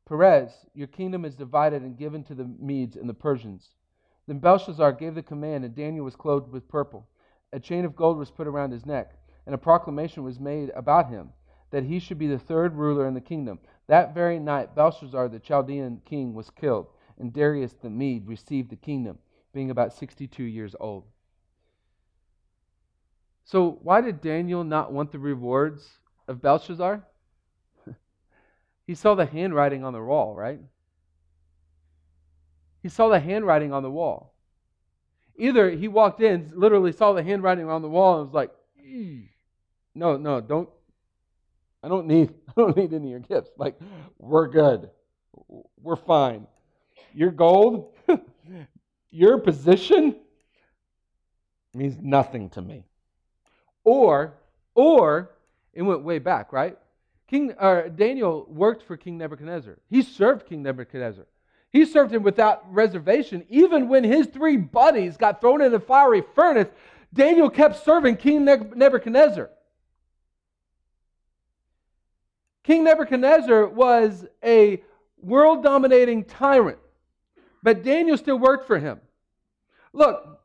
Peres, 0.07 0.53
your 0.75 0.87
kingdom 0.87 1.25
is 1.25 1.35
divided 1.35 1.83
and 1.83 1.99
given 1.99 2.23
to 2.25 2.35
the 2.35 2.45
Medes 2.45 2.97
and 2.97 3.09
the 3.09 3.15
Persians. 3.15 3.71
Then 4.29 4.39
Belshazzar 4.39 4.93
gave 4.93 5.15
the 5.15 5.23
command, 5.23 5.65
and 5.65 5.75
Daniel 5.75 6.05
was 6.05 6.15
clothed 6.15 6.53
with 6.53 6.69
purple. 6.69 7.09
A 7.53 7.59
chain 7.59 7.85
of 7.85 7.97
gold 7.97 8.19
was 8.19 8.31
put 8.31 8.47
around 8.47 8.71
his 8.71 8.87
neck 8.87 9.17
and 9.47 9.55
a 9.55 9.59
proclamation 9.59 10.25
was 10.25 10.41
made 10.41 10.71
about 10.71 11.11
him 11.11 11.31
that 11.75 11.83
he 11.83 11.99
should 11.99 12.19
be 12.19 12.29
the 12.29 12.39
third 12.39 12.77
ruler 12.77 13.05
in 13.09 13.15
the 13.15 13.21
kingdom. 13.21 13.59
That 13.89 14.15
very 14.15 14.39
night, 14.39 14.77
Belshazzar, 14.77 15.29
the 15.29 15.41
Chaldean 15.41 16.01
king, 16.05 16.33
was 16.33 16.49
killed, 16.49 16.87
and 17.19 17.33
Darius 17.33 17.73
the 17.73 17.91
Mede 17.91 18.29
received 18.29 18.71
the 18.71 18.77
kingdom, 18.77 19.19
being 19.53 19.71
about 19.71 19.93
62 19.93 20.45
years 20.45 20.77
old. 20.79 21.03
So, 23.45 23.79
why 23.83 24.01
did 24.03 24.21
Daniel 24.21 24.63
not 24.63 24.93
want 24.93 25.11
the 25.11 25.19
rewards 25.19 25.99
of 26.29 26.41
Belshazzar? 26.41 27.03
he 28.87 28.95
saw 28.95 29.17
the 29.17 29.27
handwriting 29.27 29.83
on 29.83 29.93
the 29.93 30.01
wall, 30.01 30.37
right? 30.37 30.61
He 32.85 32.89
saw 32.89 33.09
the 33.09 33.19
handwriting 33.19 33.73
on 33.73 33.83
the 33.83 33.91
wall. 33.91 34.33
Either 35.37 35.71
he 35.71 35.89
walked 35.89 36.21
in, 36.21 36.53
literally 36.55 36.93
saw 36.93 37.13
the 37.13 37.25
handwriting 37.25 37.69
on 37.69 37.83
the 37.83 37.89
wall, 37.89 38.21
and 38.21 38.27
was 38.27 38.33
like, 38.33 38.53
no, 39.95 40.17
no, 40.17 40.41
don't. 40.41 40.69
I 41.83 41.89
don't 41.89 42.07
need. 42.07 42.33
I 42.49 42.53
don't 42.57 42.77
need 42.77 42.93
any 42.93 43.07
of 43.07 43.11
your 43.11 43.21
gifts. 43.21 43.51
Like, 43.57 43.79
we're 44.19 44.49
good. 44.49 44.91
We're 45.81 45.97
fine. 45.97 46.47
Your 47.13 47.31
gold, 47.31 47.95
your 49.11 49.39
position 49.39 50.17
means 51.73 51.97
nothing 52.01 52.51
to 52.51 52.63
me. 52.63 52.85
Or, 53.85 54.35
or 54.75 55.31
it 55.73 55.83
went 55.83 56.03
way 56.03 56.19
back, 56.19 56.53
right? 56.53 56.77
King 57.29 57.55
uh, 57.59 57.83
Daniel 57.95 58.47
worked 58.49 58.83
for 58.83 58.97
King 58.97 59.19
Nebuchadnezzar. 59.19 59.79
He 59.91 60.03
served 60.03 60.47
King 60.47 60.63
Nebuchadnezzar. 60.63 61.27
He 61.71 61.85
served 61.85 62.15
him 62.15 62.23
without 62.23 62.73
reservation, 62.73 63.45
even 63.49 63.89
when 63.89 64.05
his 64.05 64.29
three 64.29 64.57
buddies 64.57 65.17
got 65.17 65.41
thrown 65.41 65.61
in 65.61 65.73
the 65.73 65.81
fiery 65.81 66.23
furnace. 66.35 66.69
Daniel 67.13 67.51
kept 67.51 67.85
serving 67.85 68.17
King 68.17 68.45
Nebuchadnezzar. 68.45 69.51
King 72.65 72.85
Nebuchadnezzar 72.85 73.69
was 73.69 74.27
a 74.43 74.83
world 75.21 75.63
dominating 75.63 76.25
tyrant 76.25 76.79
But 77.63 77.83
Daniel 77.83 78.17
still 78.17 78.39
worked 78.39 78.67
for 78.67 78.79
him. 78.79 79.01
Look, 79.93 80.41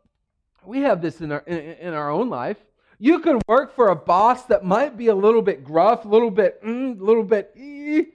we 0.65 0.81
have 0.81 1.01
this 1.01 1.21
in 1.21 1.31
our, 1.31 1.43
in, 1.47 1.57
in 1.57 1.93
our 1.93 2.11
own 2.11 2.29
life. 2.29 2.57
You 2.99 3.19
can 3.19 3.41
work 3.47 3.73
for 3.73 3.88
a 3.89 3.95
boss 3.95 4.45
that 4.45 4.63
might 4.63 4.97
be 4.97 5.07
a 5.07 5.15
little 5.15 5.41
bit 5.41 5.63
gruff, 5.63 6.05
a 6.05 6.07
little 6.07 6.29
bit, 6.29 6.61
mm, 6.63 6.99
a 6.99 7.03
little 7.03 7.23
bit, 7.23 7.51
ee, 7.57 8.07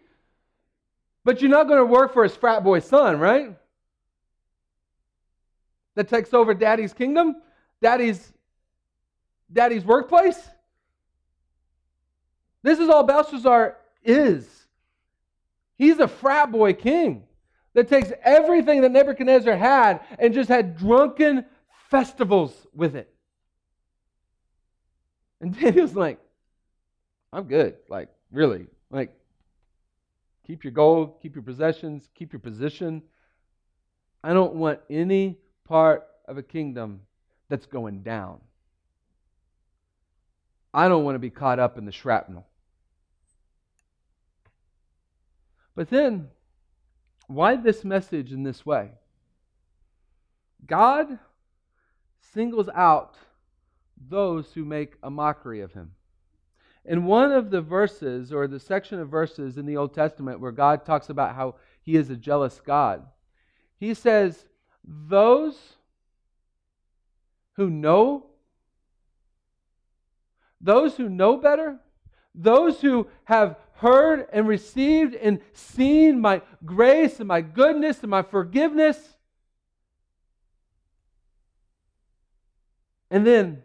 but 1.24 1.40
you're 1.40 1.50
not 1.50 1.66
going 1.66 1.78
to 1.78 1.86
work 1.86 2.12
for 2.12 2.22
his 2.22 2.36
frat 2.36 2.62
boy 2.62 2.80
son, 2.80 3.18
right? 3.18 3.56
That 5.94 6.08
takes 6.08 6.34
over 6.34 6.52
daddy's 6.52 6.92
kingdom, 6.92 7.36
daddy's 7.80 8.32
daddy's 9.50 9.84
workplace. 9.84 10.38
This 12.62 12.78
is 12.78 12.88
all 12.88 13.04
Belshazzar 13.04 13.76
is. 14.04 14.48
He's 15.76 15.98
a 15.98 16.08
frat 16.08 16.52
boy 16.52 16.74
king 16.74 17.24
that 17.74 17.88
takes 17.88 18.12
everything 18.22 18.82
that 18.82 18.92
Nebuchadnezzar 18.92 19.56
had 19.56 20.00
and 20.18 20.32
just 20.32 20.48
had 20.48 20.76
drunken 20.76 21.44
festivals 21.90 22.66
with 22.72 22.94
it. 22.94 23.12
And 25.40 25.58
Daniel's 25.60 25.94
like, 25.94 26.18
I'm 27.32 27.44
good. 27.44 27.74
Like, 27.88 28.08
really. 28.30 28.66
Like, 28.90 29.12
keep 30.46 30.62
your 30.62 30.72
gold, 30.72 31.20
keep 31.20 31.34
your 31.34 31.42
possessions, 31.42 32.08
keep 32.14 32.32
your 32.32 32.40
position. 32.40 33.02
I 34.22 34.32
don't 34.32 34.54
want 34.54 34.80
any 34.88 35.38
part 35.64 36.06
of 36.26 36.38
a 36.38 36.42
kingdom 36.42 37.00
that's 37.48 37.66
going 37.66 38.02
down. 38.02 38.40
I 40.72 40.88
don't 40.88 41.04
want 41.04 41.16
to 41.16 41.20
be 41.20 41.30
caught 41.30 41.58
up 41.58 41.76
in 41.76 41.84
the 41.84 41.92
shrapnel. 41.92 42.46
But 45.74 45.90
then, 45.90 46.28
why 47.26 47.56
this 47.56 47.84
message 47.84 48.32
in 48.32 48.42
this 48.42 48.64
way? 48.64 48.90
God 50.66 51.18
singles 52.32 52.68
out 52.74 53.16
those 54.08 54.52
who 54.52 54.64
make 54.64 54.94
a 55.02 55.10
mockery 55.10 55.60
of 55.60 55.72
him. 55.72 55.92
In 56.84 57.06
one 57.06 57.32
of 57.32 57.50
the 57.50 57.62
verses, 57.62 58.32
or 58.32 58.46
the 58.46 58.60
section 58.60 59.00
of 59.00 59.08
verses 59.08 59.56
in 59.56 59.64
the 59.64 59.76
Old 59.76 59.94
Testament 59.94 60.40
where 60.40 60.52
God 60.52 60.84
talks 60.84 61.08
about 61.08 61.34
how 61.34 61.56
he 61.82 61.96
is 61.96 62.10
a 62.10 62.16
jealous 62.16 62.60
God, 62.60 63.06
he 63.78 63.94
says, 63.94 64.46
Those 64.84 65.56
who 67.54 67.70
know, 67.70 68.26
those 70.60 70.96
who 70.96 71.08
know 71.08 71.36
better, 71.36 71.78
those 72.34 72.80
who 72.80 73.06
have 73.24 73.56
heard 73.84 74.26
and 74.32 74.48
received 74.48 75.14
and 75.14 75.40
seen 75.52 76.18
my 76.18 76.40
grace 76.64 77.18
and 77.18 77.28
my 77.28 77.42
goodness 77.42 78.00
and 78.00 78.10
my 78.10 78.22
forgiveness, 78.22 78.98
and 83.10 83.26
then 83.26 83.62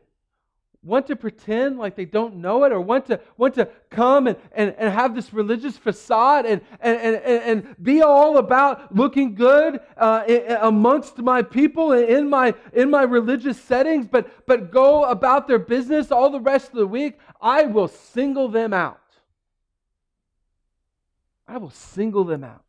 want 0.84 1.08
to 1.08 1.16
pretend 1.16 1.78
like 1.78 1.96
they 1.96 2.04
don't 2.04 2.36
know 2.36 2.66
it 2.66 2.72
or 2.74 2.82
want 2.82 3.06
to 3.06 3.20
want 3.38 3.54
to 3.54 3.66
come 3.90 4.28
and, 4.28 4.36
and, 4.52 4.76
and 4.78 4.94
have 4.94 5.16
this 5.16 5.34
religious 5.34 5.78
facade 5.78 6.46
and, 6.46 6.62
and, 6.82 6.98
and, 6.98 7.44
and 7.66 7.76
be 7.82 8.02
all 8.02 8.38
about 8.38 8.94
looking 8.94 9.36
good 9.36 9.80
uh, 9.98 10.24
amongst 10.62 11.18
my 11.18 11.42
people 11.42 11.94
and 11.94 12.10
in 12.10 12.30
my 12.30 12.54
in 12.74 12.90
my 12.90 13.04
religious 13.04 13.60
settings 13.60 14.06
but 14.06 14.46
but 14.46 14.70
go 14.70 15.06
about 15.06 15.48
their 15.48 15.60
business 15.60 16.12
all 16.12 16.30
the 16.30 16.40
rest 16.40 16.70
of 16.70 16.76
the 16.76 16.88
week 16.88 17.18
i 17.42 17.64
will 17.64 17.88
single 17.88 18.50
them 18.50 18.74
out 18.74 18.99
i 21.50 21.58
will 21.58 21.70
single 21.70 22.24
them 22.24 22.44
out 22.44 22.64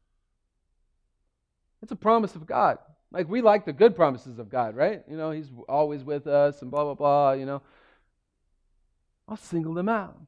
it's 1.82 1.92
a 1.92 1.96
promise 1.96 2.34
of 2.34 2.46
god 2.46 2.78
like 3.12 3.28
we 3.28 3.40
like 3.40 3.64
the 3.64 3.72
good 3.72 3.94
promises 3.94 4.38
of 4.38 4.50
god 4.50 4.74
right 4.74 5.02
you 5.08 5.16
know 5.16 5.30
he's 5.30 5.50
always 5.68 6.02
with 6.02 6.26
us 6.26 6.62
and 6.62 6.70
blah 6.70 6.82
blah 6.82 6.94
blah 6.94 7.32
you 7.32 7.46
know 7.46 7.62
I'll 9.30 9.36
single 9.36 9.74
them 9.74 9.88
out. 9.88 10.18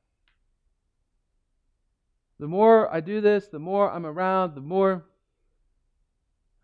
The 2.39 2.47
more 2.47 2.93
I 2.93 3.01
do 3.01 3.21
this, 3.21 3.49
the 3.49 3.59
more 3.59 3.91
I'm 3.91 4.07
around, 4.07 4.55
the 4.55 4.61
more 4.61 5.05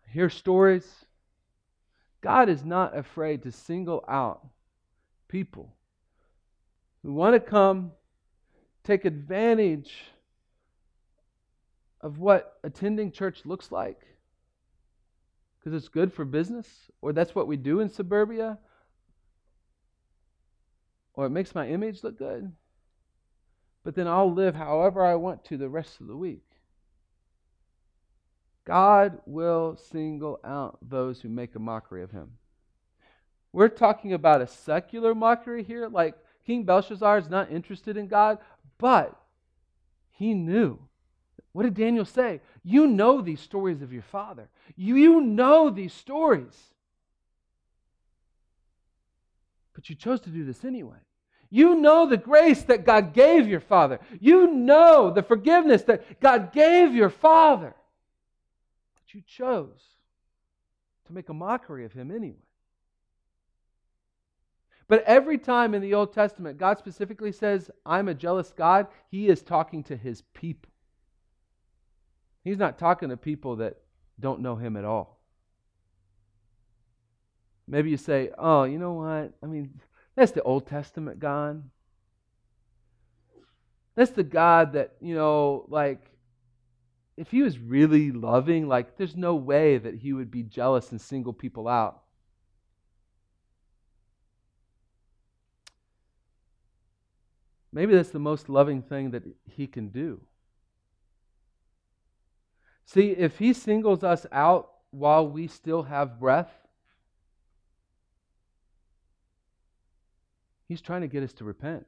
I 0.07 0.11
hear 0.11 0.29
stories. 0.29 1.05
God 2.21 2.47
is 2.47 2.63
not 2.63 2.97
afraid 2.97 3.43
to 3.43 3.51
single 3.51 4.05
out 4.07 4.47
people 5.27 5.73
who 7.03 7.13
want 7.13 7.35
to 7.35 7.39
come 7.41 7.91
take 8.85 9.03
advantage 9.03 9.93
of 12.01 12.19
what 12.19 12.57
attending 12.63 13.11
church 13.11 13.45
looks 13.45 13.71
like 13.71 14.05
because 15.59 15.73
it's 15.73 15.89
good 15.89 16.13
for 16.13 16.23
business, 16.23 16.89
or 17.01 17.11
that's 17.11 17.35
what 17.35 17.47
we 17.47 17.57
do 17.57 17.81
in 17.81 17.89
suburbia, 17.89 18.57
or 21.13 21.25
it 21.25 21.31
makes 21.31 21.53
my 21.53 21.67
image 21.67 22.03
look 22.03 22.17
good, 22.17 22.51
but 23.83 23.93
then 23.93 24.07
I'll 24.07 24.33
live 24.33 24.55
however 24.55 25.05
I 25.05 25.15
want 25.15 25.43
to 25.45 25.57
the 25.57 25.69
rest 25.69 25.99
of 25.99 26.07
the 26.07 26.15
week. 26.15 26.45
God 28.65 29.19
will 29.25 29.77
single 29.91 30.39
out 30.45 30.77
those 30.81 31.21
who 31.21 31.29
make 31.29 31.55
a 31.55 31.59
mockery 31.59 32.03
of 32.03 32.11
him. 32.11 32.31
We're 33.51 33.67
talking 33.67 34.13
about 34.13 34.41
a 34.41 34.47
secular 34.47 35.13
mockery 35.13 35.63
here, 35.63 35.87
like 35.87 36.15
King 36.45 36.63
Belshazzar 36.63 37.17
is 37.17 37.29
not 37.29 37.51
interested 37.51 37.97
in 37.97 38.07
God, 38.07 38.37
but 38.77 39.19
he 40.11 40.33
knew. 40.33 40.79
What 41.51 41.63
did 41.63 41.73
Daniel 41.73 42.05
say? 42.05 42.41
You 42.63 42.87
know 42.87 43.21
these 43.21 43.39
stories 43.39 43.81
of 43.81 43.93
your 43.93 44.03
father. 44.03 44.49
You, 44.75 44.95
you 44.95 45.21
know 45.21 45.69
these 45.69 45.93
stories. 45.93 46.55
But 49.73 49.89
you 49.89 49.95
chose 49.95 50.19
to 50.21 50.29
do 50.29 50.43
this 50.45 50.65
anyway. 50.65 50.97
You 51.49 51.75
know 51.75 52.07
the 52.07 52.17
grace 52.17 52.63
that 52.63 52.85
God 52.85 53.13
gave 53.13 53.47
your 53.47 53.59
father. 53.59 53.99
You 54.19 54.51
know 54.51 55.11
the 55.11 55.23
forgiveness 55.23 55.83
that 55.83 56.19
God 56.19 56.51
gave 56.51 56.93
your 56.93 57.09
father. 57.09 57.73
But 58.95 59.13
you 59.13 59.21
chose 59.25 59.81
to 61.07 61.13
make 61.13 61.29
a 61.29 61.33
mockery 61.33 61.85
of 61.85 61.93
him 61.93 62.11
anyway. 62.11 62.35
But 64.87 65.03
every 65.03 65.37
time 65.37 65.73
in 65.73 65.81
the 65.81 65.93
Old 65.93 66.13
Testament, 66.13 66.57
God 66.57 66.79
specifically 66.79 67.31
says, 67.31 67.69
I'm 67.85 68.07
a 68.07 68.13
jealous 68.13 68.51
God, 68.51 68.87
he 69.09 69.27
is 69.27 69.41
talking 69.41 69.83
to 69.83 69.95
his 69.95 70.23
people. 70.33 70.68
He's 72.43 72.57
not 72.57 72.79
talking 72.79 73.09
to 73.09 73.17
people 73.17 73.57
that 73.57 73.77
don't 74.19 74.41
know 74.41 74.55
him 74.55 74.77
at 74.77 74.85
all. 74.85 75.19
Maybe 77.67 77.89
you 77.89 77.97
say, 77.97 78.31
oh, 78.37 78.63
you 78.63 78.79
know 78.79 78.93
what? 78.93 79.33
I 79.43 79.45
mean, 79.45 79.79
that's 80.15 80.31
the 80.31 80.41
Old 80.41 80.67
Testament 80.67 81.19
God. 81.19 81.63
That's 83.95 84.11
the 84.11 84.23
God 84.23 84.73
that, 84.73 84.93
you 85.01 85.13
know, 85.13 85.65
like, 85.67 86.01
if 87.17 87.29
he 87.31 87.41
was 87.41 87.59
really 87.59 88.11
loving, 88.11 88.67
like, 88.67 88.97
there's 88.97 89.15
no 89.15 89.35
way 89.35 89.77
that 89.77 89.95
he 89.95 90.13
would 90.13 90.31
be 90.31 90.41
jealous 90.41 90.91
and 90.91 91.01
single 91.01 91.33
people 91.33 91.67
out. 91.67 92.01
Maybe 97.71 97.93
that's 97.93 98.09
the 98.09 98.19
most 98.19 98.49
loving 98.49 98.81
thing 98.81 99.11
that 99.11 99.23
he 99.45 99.67
can 99.67 99.89
do. 99.89 100.21
See, 102.91 103.11
if 103.11 103.37
he 103.37 103.53
singles 103.53 104.03
us 104.03 104.25
out 104.31 104.71
while 104.89 105.27
we 105.27 105.45
still 105.45 105.83
have 105.83 106.19
breath, 106.19 106.49
He's 110.67 110.81
trying 110.81 111.01
to 111.01 111.07
get 111.07 111.21
us 111.21 111.33
to 111.33 111.43
repent. 111.43 111.85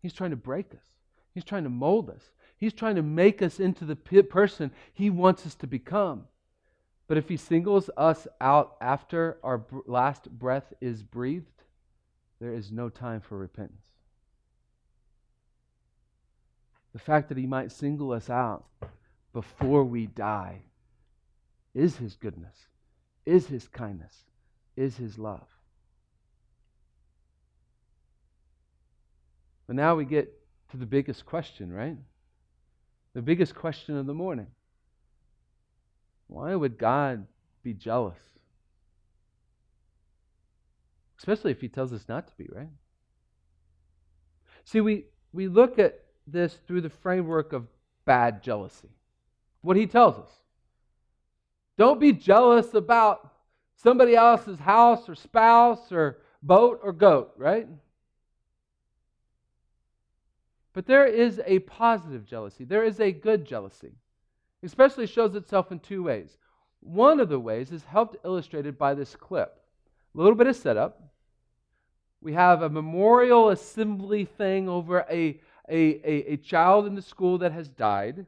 He's 0.00 0.14
trying 0.14 0.30
to 0.30 0.36
break 0.36 0.72
us. 0.72 0.86
He's 1.34 1.44
trying 1.44 1.64
to 1.64 1.70
mold 1.70 2.08
us. 2.08 2.22
He's 2.56 2.72
trying 2.72 2.96
to 2.96 3.02
make 3.02 3.42
us 3.42 3.60
into 3.60 3.84
the 3.84 3.96
person 3.96 4.70
He 4.94 5.10
wants 5.10 5.44
us 5.44 5.54
to 5.56 5.66
become. 5.66 6.24
But 7.06 7.18
if 7.18 7.28
He 7.28 7.36
singles 7.36 7.90
us 7.98 8.26
out 8.40 8.76
after 8.80 9.36
our 9.42 9.62
last 9.86 10.30
breath 10.30 10.72
is 10.80 11.02
breathed, 11.02 11.64
there 12.40 12.54
is 12.54 12.72
no 12.72 12.88
time 12.88 13.20
for 13.20 13.36
repentance. 13.36 13.82
The 16.94 16.98
fact 16.98 17.28
that 17.28 17.36
He 17.36 17.46
might 17.46 17.72
single 17.72 18.12
us 18.12 18.30
out 18.30 18.64
before 19.32 19.84
we 19.84 20.06
die 20.06 20.62
is 21.74 21.96
His 21.96 22.16
goodness, 22.16 22.56
is 23.24 23.46
His 23.46 23.68
kindness, 23.68 24.14
is 24.76 24.96
His 24.96 25.18
love. 25.18 25.46
But 29.66 29.76
now 29.76 29.94
we 29.94 30.04
get 30.04 30.32
to 30.70 30.76
the 30.76 30.86
biggest 30.86 31.24
question, 31.24 31.72
right? 31.72 31.96
The 33.14 33.22
biggest 33.22 33.54
question 33.54 33.96
of 33.96 34.06
the 34.06 34.14
morning. 34.14 34.48
Why 36.26 36.54
would 36.54 36.78
God 36.78 37.26
be 37.62 37.74
jealous? 37.74 38.18
Especially 41.18 41.50
if 41.50 41.60
he 41.60 41.68
tells 41.68 41.92
us 41.92 42.04
not 42.08 42.28
to 42.28 42.32
be, 42.36 42.48
right? 42.50 42.70
See, 44.64 44.80
we, 44.80 45.04
we 45.32 45.48
look 45.48 45.78
at 45.78 46.00
this 46.26 46.56
through 46.66 46.80
the 46.80 46.90
framework 46.90 47.52
of 47.52 47.66
bad 48.04 48.42
jealousy. 48.42 48.88
What 49.62 49.76
he 49.76 49.86
tells 49.86 50.18
us. 50.18 50.30
Don't 51.76 52.00
be 52.00 52.12
jealous 52.12 52.74
about 52.74 53.32
somebody 53.76 54.14
else's 54.14 54.58
house 54.58 55.08
or 55.08 55.14
spouse 55.14 55.90
or 55.92 56.18
boat 56.42 56.80
or 56.82 56.92
goat, 56.92 57.32
right? 57.36 57.66
But 60.72 60.86
there 60.86 61.06
is 61.06 61.40
a 61.46 61.58
positive 61.60 62.24
jealousy. 62.24 62.64
There 62.64 62.84
is 62.84 63.00
a 63.00 63.12
good 63.12 63.44
jealousy. 63.44 63.92
Especially 64.62 65.06
shows 65.06 65.34
itself 65.34 65.72
in 65.72 65.80
two 65.80 66.02
ways. 66.02 66.36
One 66.80 67.20
of 67.20 67.28
the 67.28 67.40
ways 67.40 67.72
is 67.72 67.84
helped 67.84 68.16
illustrated 68.24 68.78
by 68.78 68.94
this 68.94 69.16
clip. 69.16 69.60
A 70.14 70.18
little 70.18 70.34
bit 70.34 70.46
of 70.46 70.56
setup. 70.56 71.02
We 72.20 72.34
have 72.34 72.62
a 72.62 72.68
memorial 72.68 73.48
assembly 73.48 74.26
thing 74.26 74.68
over 74.68 75.06
a, 75.10 75.40
a, 75.68 75.78
a, 75.78 76.32
a 76.32 76.36
child 76.36 76.86
in 76.86 76.94
the 76.94 77.02
school 77.02 77.38
that 77.38 77.52
has 77.52 77.68
died. 77.68 78.26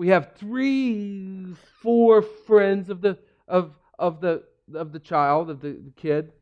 We 0.00 0.08
have 0.08 0.32
three, 0.36 1.54
four 1.82 2.22
friends 2.22 2.88
of 2.88 3.02
the 3.02 3.18
of 3.46 3.74
of 3.98 4.22
the 4.22 4.44
of 4.74 4.92
the 4.92 4.98
child, 4.98 5.50
of 5.50 5.60
the, 5.60 5.72
the 5.72 5.90
kid, 5.94 6.32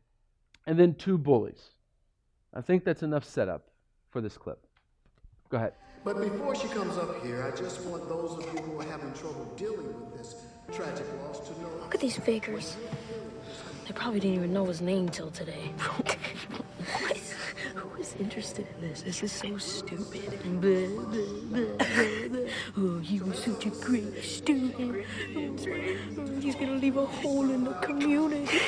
and 0.65 0.79
then 0.79 0.95
two 0.95 1.17
bullies. 1.17 1.71
I 2.53 2.61
think 2.61 2.85
that's 2.85 3.03
enough 3.03 3.25
setup 3.25 3.67
for 4.11 4.21
this 4.21 4.37
clip. 4.37 4.65
Go 5.49 5.57
ahead. 5.57 5.73
But 6.05 6.21
before 6.21 6.55
she 6.55 6.69
comes 6.69 6.97
up 6.97 7.21
here, 7.21 7.43
I 7.43 7.53
just 7.53 7.81
want 7.81 8.07
those 8.07 8.37
of 8.37 8.45
you 8.53 8.61
who 8.61 8.79
are 8.79 8.85
having 8.85 9.11
trouble 9.11 9.43
dealing 9.57 9.87
with 9.87 10.17
this 10.17 10.35
tragic 10.71 11.05
loss 11.21 11.45
to 11.49 11.61
know. 11.61 11.67
Look 11.81 11.95
at 11.95 11.99
these 11.99 12.15
fakers. 12.15 12.77
They 13.85 13.91
probably 13.91 14.21
didn't 14.21 14.37
even 14.37 14.53
know 14.53 14.67
his 14.67 14.79
name 14.79 15.09
till 15.09 15.31
today. 15.31 15.73
Who 17.75 18.01
is 18.01 18.15
interested 18.19 18.67
in 18.75 18.89
this? 18.89 19.01
This 19.01 19.23
is 19.23 19.31
so 19.31 19.57
stupid. 19.57 20.39
Blah, 20.61 20.87
blah, 21.49 21.67
blah, 22.29 22.39
oh, 22.77 22.99
he 22.99 23.19
was 23.19 23.39
such 23.39 23.65
a 23.65 23.69
great 23.69 24.23
student. 24.23 25.05
He's 26.41 26.55
gonna 26.55 26.73
leave 26.73 26.97
a 26.97 27.05
hole 27.05 27.49
in 27.49 27.63
the 27.63 27.73
community. 27.73 28.59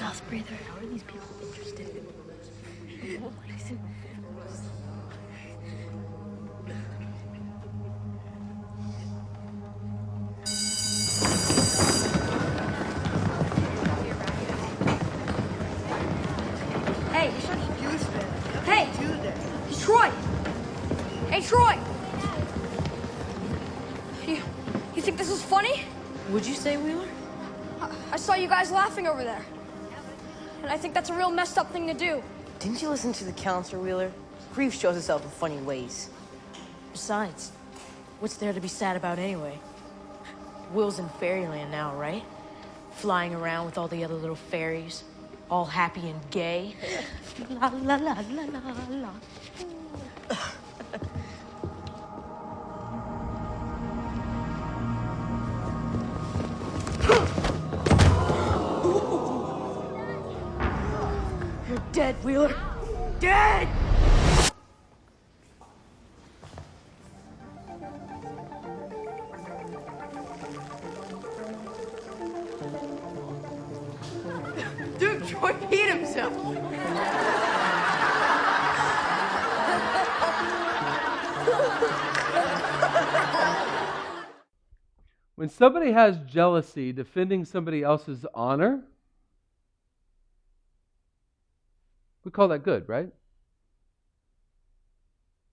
Mouth 0.00 0.22
breather. 0.28 0.54
How 0.68 0.78
are 0.78 0.86
these 0.86 1.02
people 1.02 1.28
interested 1.42 1.88
in 1.96 2.06
Hey! 3.02 3.18
Guys 28.52 28.70
laughing 28.70 29.06
over 29.06 29.24
there. 29.24 29.42
And 30.62 30.70
I 30.70 30.76
think 30.76 30.92
that's 30.92 31.08
a 31.08 31.14
real 31.14 31.30
messed 31.30 31.56
up 31.56 31.72
thing 31.72 31.86
to 31.86 31.94
do. 31.94 32.22
Didn't 32.58 32.82
you 32.82 32.90
listen 32.90 33.10
to 33.14 33.24
the 33.24 33.32
counselor, 33.32 33.82
Wheeler? 33.82 34.12
Grief 34.52 34.74
shows 34.74 34.94
itself 34.94 35.24
in 35.24 35.30
funny 35.30 35.56
ways. 35.56 36.10
Besides, 36.92 37.50
what's 38.20 38.36
there 38.36 38.52
to 38.52 38.60
be 38.60 38.68
sad 38.68 38.94
about 38.94 39.18
anyway? 39.18 39.58
Will's 40.74 40.98
in 40.98 41.08
fairyland 41.18 41.70
now, 41.70 41.94
right? 41.96 42.22
Flying 42.96 43.34
around 43.34 43.64
with 43.64 43.78
all 43.78 43.88
the 43.88 44.04
other 44.04 44.16
little 44.16 44.36
fairies, 44.36 45.02
all 45.50 45.64
happy 45.64 46.10
and 46.10 46.20
gay. 46.30 46.76
la 47.48 47.68
la 47.68 47.94
la 47.94 48.22
la 48.32 48.42
la 48.42 48.72
la. 48.90 49.10
Dead, 61.92 62.14
Wheeler. 62.24 62.54
Dead! 63.20 63.68
Dude, 74.98 75.26
Troy 75.26 75.52
hit 75.68 75.94
himself. 75.94 76.32
When 85.34 85.48
somebody 85.48 85.92
has 85.92 86.18
jealousy 86.20 86.92
defending 86.92 87.44
somebody 87.44 87.82
else's 87.82 88.24
honor, 88.32 88.84
we 92.24 92.30
call 92.30 92.48
that 92.48 92.62
good, 92.62 92.88
right? 92.88 93.08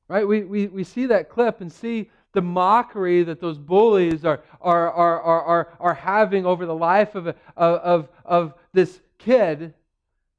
Right? 0.08 0.28
We, 0.28 0.44
we, 0.44 0.68
we 0.68 0.84
see 0.84 1.08
that 1.08 1.30
clip 1.30 1.62
and 1.62 1.72
see 1.72 2.10
the 2.34 2.42
mockery 2.42 3.24
that 3.24 3.42
those 3.42 3.58
bullies 3.58 4.24
are, 4.24 4.42
are, 4.62 4.92
are, 4.92 5.22
are, 5.22 5.44
are, 5.44 5.78
are 5.80 5.94
having 5.94 6.46
over 6.46 6.66
the 6.66 6.76
life 6.76 7.16
of, 7.16 7.28
a, 7.28 7.36
of, 7.58 8.10
of 8.24 8.54
this 8.74 9.00
kid. 9.18 9.74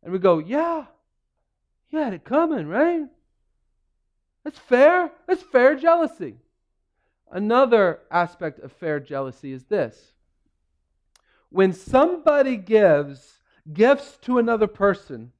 And 0.02 0.12
we 0.12 0.18
go, 0.18 0.38
yeah, 0.38 0.84
you 1.90 1.98
had 1.98 2.14
it 2.14 2.24
coming, 2.24 2.66
right? 2.66 3.06
That's 4.44 4.58
fair. 4.58 5.10
That's 5.26 5.42
fair 5.42 5.74
jealousy. 5.74 6.36
Another 7.30 8.00
aspect 8.10 8.60
of 8.60 8.72
fair 8.72 8.98
jealousy 8.98 9.52
is 9.52 9.64
this 9.64 10.12
when 11.50 11.72
somebody 11.72 12.56
gives 12.56 13.40
gifts 13.72 14.16
to 14.22 14.38
another 14.38 14.68
person, 14.68 15.32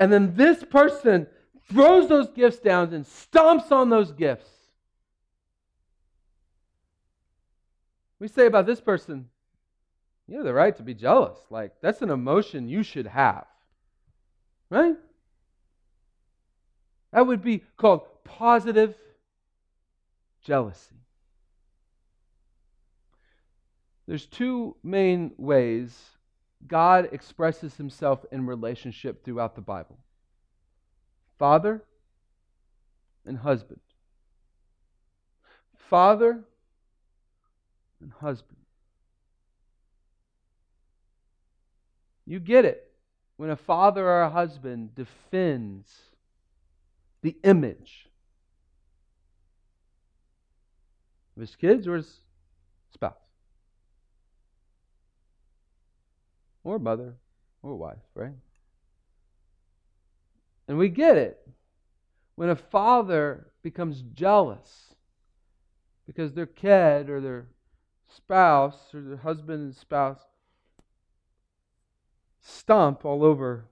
and 0.00 0.10
then 0.10 0.34
this 0.34 0.64
person 0.64 1.26
throws 1.68 2.08
those 2.08 2.30
gifts 2.30 2.58
down 2.58 2.92
and 2.94 3.04
stomps 3.04 3.70
on 3.70 3.90
those 3.90 4.10
gifts. 4.10 4.48
We 8.18 8.26
say 8.26 8.46
about 8.46 8.66
this 8.66 8.80
person, 8.80 9.28
you 10.26 10.36
have 10.36 10.46
the 10.46 10.54
right 10.54 10.74
to 10.78 10.82
be 10.82 10.94
jealous. 10.94 11.38
Like, 11.50 11.72
that's 11.82 12.00
an 12.00 12.10
emotion 12.10 12.68
you 12.68 12.82
should 12.82 13.06
have. 13.06 13.44
Right? 14.70 14.96
That 17.12 17.26
would 17.26 17.42
be 17.42 17.62
called 17.76 18.02
positive 18.24 18.94
jealousy. 20.42 20.96
There's 24.06 24.26
two 24.26 24.76
main 24.82 25.32
ways 25.36 25.98
God 26.66 27.08
expresses 27.12 27.76
himself 27.76 28.24
in 28.30 28.46
relationship 28.46 29.24
throughout 29.24 29.54
the 29.54 29.60
Bible 29.60 29.98
father 31.38 31.82
and 33.24 33.38
husband. 33.38 33.80
Father 35.88 36.44
and 38.00 38.12
husband. 38.20 38.58
You 42.26 42.38
get 42.40 42.64
it 42.64 42.92
when 43.38 43.50
a 43.50 43.56
father 43.56 44.06
or 44.06 44.22
a 44.22 44.30
husband 44.30 44.94
defends 44.94 45.90
the 47.22 47.36
image 47.42 48.06
of 51.36 51.40
his 51.40 51.56
kids 51.56 51.88
or 51.88 51.96
his 51.96 52.18
spouse, 52.92 53.14
or 56.64 56.78
mother, 56.78 57.14
or 57.62 57.76
wife, 57.76 57.98
right? 58.14 58.34
And 60.68 60.78
we 60.78 60.88
get 60.88 61.16
it 61.16 61.38
when 62.36 62.48
a 62.48 62.56
father 62.56 63.48
becomes 63.62 64.02
jealous 64.14 64.94
because 66.06 66.32
their 66.32 66.46
kid 66.46 67.10
or 67.10 67.20
their 67.20 67.46
spouse 68.08 68.94
or 68.94 69.00
their 69.02 69.16
husband 69.16 69.60
and 69.60 69.74
spouse 69.74 70.20
stomp 72.40 73.04
all 73.04 73.24
over 73.24 73.66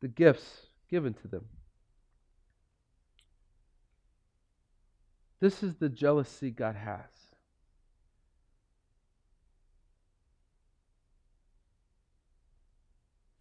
the 0.00 0.08
gifts 0.08 0.66
given 0.90 1.14
to 1.14 1.28
them. 1.28 1.44
This 5.40 5.62
is 5.62 5.74
the 5.74 5.88
jealousy 5.88 6.50
God 6.50 6.76
has. 6.76 7.21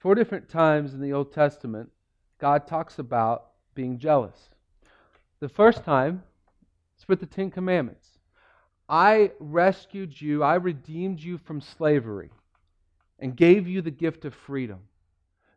Four 0.01 0.15
different 0.15 0.49
times 0.49 0.95
in 0.95 0.99
the 0.99 1.13
Old 1.13 1.31
Testament, 1.31 1.91
God 2.39 2.65
talks 2.65 2.97
about 2.97 3.51
being 3.75 3.99
jealous. 3.99 4.49
The 5.39 5.47
first 5.47 5.83
time 5.83 6.23
is 6.97 7.07
with 7.07 7.19
the 7.19 7.27
Ten 7.27 7.51
Commandments. 7.51 8.07
I 8.89 9.31
rescued 9.39 10.19
you, 10.19 10.41
I 10.41 10.55
redeemed 10.55 11.19
you 11.19 11.37
from 11.37 11.61
slavery, 11.61 12.31
and 13.19 13.37
gave 13.37 13.67
you 13.67 13.83
the 13.83 13.91
gift 13.91 14.25
of 14.25 14.33
freedom. 14.33 14.79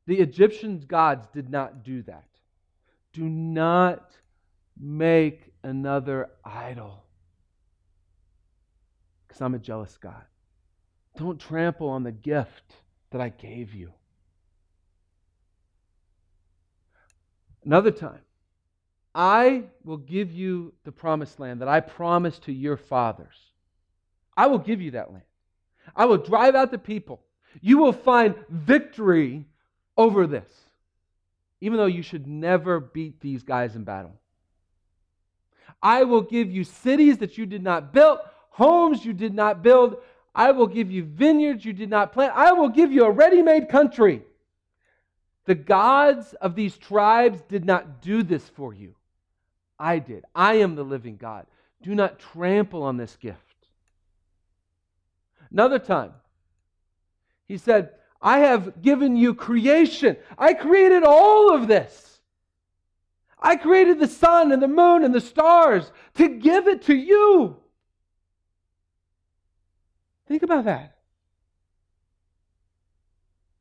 The 0.07 0.21
Egyptian 0.21 0.85
gods 0.87 1.27
did 1.33 1.49
not 1.49 1.83
do 1.83 2.03
that. 2.03 2.29
Do 3.15 3.25
not 3.25 4.11
make 4.79 5.55
another 5.63 6.29
idol. 6.45 7.03
Because 9.27 9.41
I'm 9.41 9.55
a 9.55 9.59
jealous 9.59 9.97
God. 9.97 10.23
Don't 11.17 11.41
trample 11.41 11.89
on 11.89 12.03
the 12.03 12.13
gift 12.13 12.75
that 13.11 13.23
I 13.23 13.31
gave 13.31 13.73
you. 13.73 13.91
Another 17.65 17.91
time, 17.91 18.21
I 19.15 19.65
will 19.85 19.97
give 19.97 20.33
you 20.33 20.73
the 20.85 20.93
promised 20.93 21.39
land 21.39 21.61
that 21.61 21.69
I 21.69 21.81
promised 21.81 22.45
to 22.45 22.53
your 22.53 22.77
fathers. 22.77 23.37
I 24.37 24.49
will 24.49 24.59
give 24.59 24.83
you 24.83 24.93
that 24.93 25.13
land. 25.13 25.25
I 25.95 26.07
will 26.07 26.19
drive 26.19 26.55
out 26.55 26.71
the 26.71 26.79
people. 26.79 27.21
You 27.61 27.79
will 27.79 27.93
find 27.93 28.35
victory 28.51 29.47
over 29.97 30.27
this, 30.27 30.51
even 31.61 31.79
though 31.79 31.87
you 31.87 32.03
should 32.03 32.27
never 32.27 32.81
beat 32.81 33.21
these 33.21 33.43
guys 33.43 33.77
in 33.77 33.85
battle. 33.85 34.19
I 35.83 36.05
will 36.05 36.23
give 36.23 36.51
you 36.51 36.65
cities 36.65 37.19
that 37.19 37.39
you 37.39 37.47
did 37.47 37.63
not 37.63 37.93
build, 37.93 38.19
homes 38.51 39.05
you 39.05 39.13
did 39.13 39.35
not 39.35 39.63
build. 39.63 39.99
I 40.35 40.51
will 40.51 40.67
give 40.67 40.91
you 40.91 41.05
vineyards 41.05 41.65
you 41.65 41.73
did 41.73 41.91
not 41.91 42.13
plant. 42.13 42.33
I 42.35 42.53
will 42.53 42.69
give 42.69 42.91
you 42.91 43.05
a 43.05 43.11
ready 43.11 43.43
made 43.43 43.69
country. 43.69 44.23
The 45.47 45.55
gods 45.55 46.33
of 46.35 46.55
these 46.55 46.77
tribes 46.77 47.41
did 47.49 47.65
not 47.65 48.01
do 48.01 48.23
this 48.23 48.49
for 48.49 48.73
you. 48.73 48.95
I 49.79 49.99
did. 49.99 50.25
I 50.35 50.55
am 50.55 50.75
the 50.75 50.85
living 50.85 51.17
God. 51.17 51.47
Do 51.83 51.95
not 51.95 52.19
trample 52.19 52.83
on 52.83 52.97
this 52.97 53.17
gift. 53.17 53.39
Another 55.51 55.79
time, 55.79 56.13
he 57.47 57.59
said, 57.59 57.91
I 58.23 58.39
have 58.39 58.81
given 58.81 59.17
you 59.17 59.35
creation. 59.35 60.17
I 60.39 60.55
created 60.55 61.05
all 61.05 61.55
of 61.55 61.69
this. 61.69 62.21
I 63.39 63.57
created 63.57 64.01
the 64.01 64.09
sun 64.09 64.51
and 64.53 64.63
the 64.63 64.69
moon 64.69 65.05
and 65.05 65.15
the 65.15 65.21
stars 65.21 65.93
to 66.15 66.29
give 66.29 66.67
it 66.67 66.83
to 66.83 66.95
you. 66.95 67.59
Think 70.27 70.43
about 70.43 70.65
that. 70.65 70.97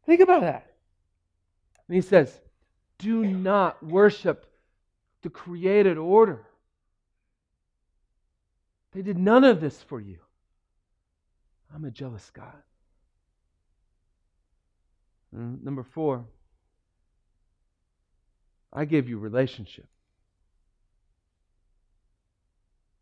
Think 0.06 0.22
about 0.22 0.42
that. 0.42 0.73
And 1.88 1.96
he 1.96 2.02
says, 2.02 2.40
Do 3.00 3.26
not 3.26 3.84
worship 3.84 4.46
the 5.22 5.30
created 5.30 5.98
order. 5.98 6.46
They 8.94 9.02
did 9.02 9.18
none 9.18 9.44
of 9.44 9.60
this 9.60 9.82
for 9.82 10.00
you. 10.00 10.18
I'm 11.74 11.86
a 11.86 11.92
jealous 11.92 12.30
God. 12.32 12.62
And 15.32 15.64
number 15.64 15.84
four, 15.84 16.26
I 18.72 18.86
gave 18.86 19.10
you 19.10 19.18
relationship. 19.18 19.88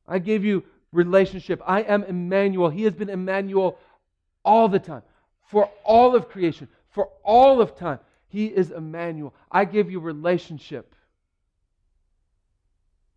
I 0.08 0.20
gave 0.20 0.46
you 0.46 0.63
relationship. 0.91 1.62
I 1.65 1.82
am 1.82 2.04
Emmanuel. 2.04 2.70
He 2.70 2.84
has 2.84 2.94
been 2.94 3.10
Emmanuel 3.10 3.78
all 4.44 4.67
the 4.67 4.80
time, 4.80 5.04
for 5.48 5.70
all 5.84 6.15
of 6.15 6.30
creation, 6.30 6.67
for 6.89 7.10
all 7.24 7.62
of 7.62 7.76
time. 7.76 8.00
He 8.32 8.46
is 8.46 8.72
Emmanuel. 8.72 9.34
I 9.52 9.65
give 9.65 9.91
you 9.91 10.00
relationship. 10.00 10.96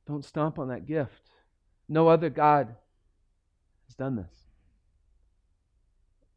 Don't 0.08 0.24
stomp 0.24 0.58
on 0.58 0.68
that 0.68 0.86
gift. 0.86 1.30
No 1.88 2.08
other 2.08 2.30
God 2.30 2.74
has 3.86 3.94
done 3.94 4.16
this. 4.16 4.34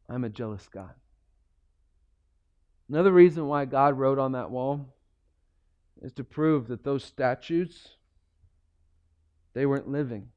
I'm 0.08 0.22
a 0.22 0.28
jealous 0.28 0.68
God. 0.72 0.94
Another 2.88 3.12
reason 3.12 3.48
why 3.48 3.64
God 3.64 3.98
wrote 3.98 4.20
on 4.20 4.32
that 4.32 4.52
wall 4.52 4.94
is 6.00 6.12
to 6.12 6.24
prove 6.24 6.68
that 6.68 6.84
those 6.84 7.02
statues 7.02 7.88
they 9.54 9.66
weren't 9.66 9.88
living. 9.88 10.28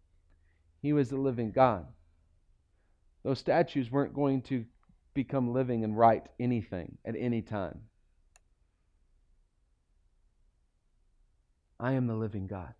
He 0.81 0.93
was 0.93 1.09
the 1.09 1.17
living 1.17 1.51
God. 1.51 1.85
Those 3.23 3.37
statues 3.37 3.91
weren't 3.91 4.15
going 4.15 4.41
to 4.43 4.65
become 5.13 5.53
living 5.53 5.83
and 5.83 5.95
write 5.95 6.23
anything 6.39 6.97
at 7.05 7.15
any 7.15 7.43
time. 7.43 7.81
I 11.81 11.93
am 11.93 12.05
the 12.05 12.13
living 12.13 12.45
God. 12.45 12.75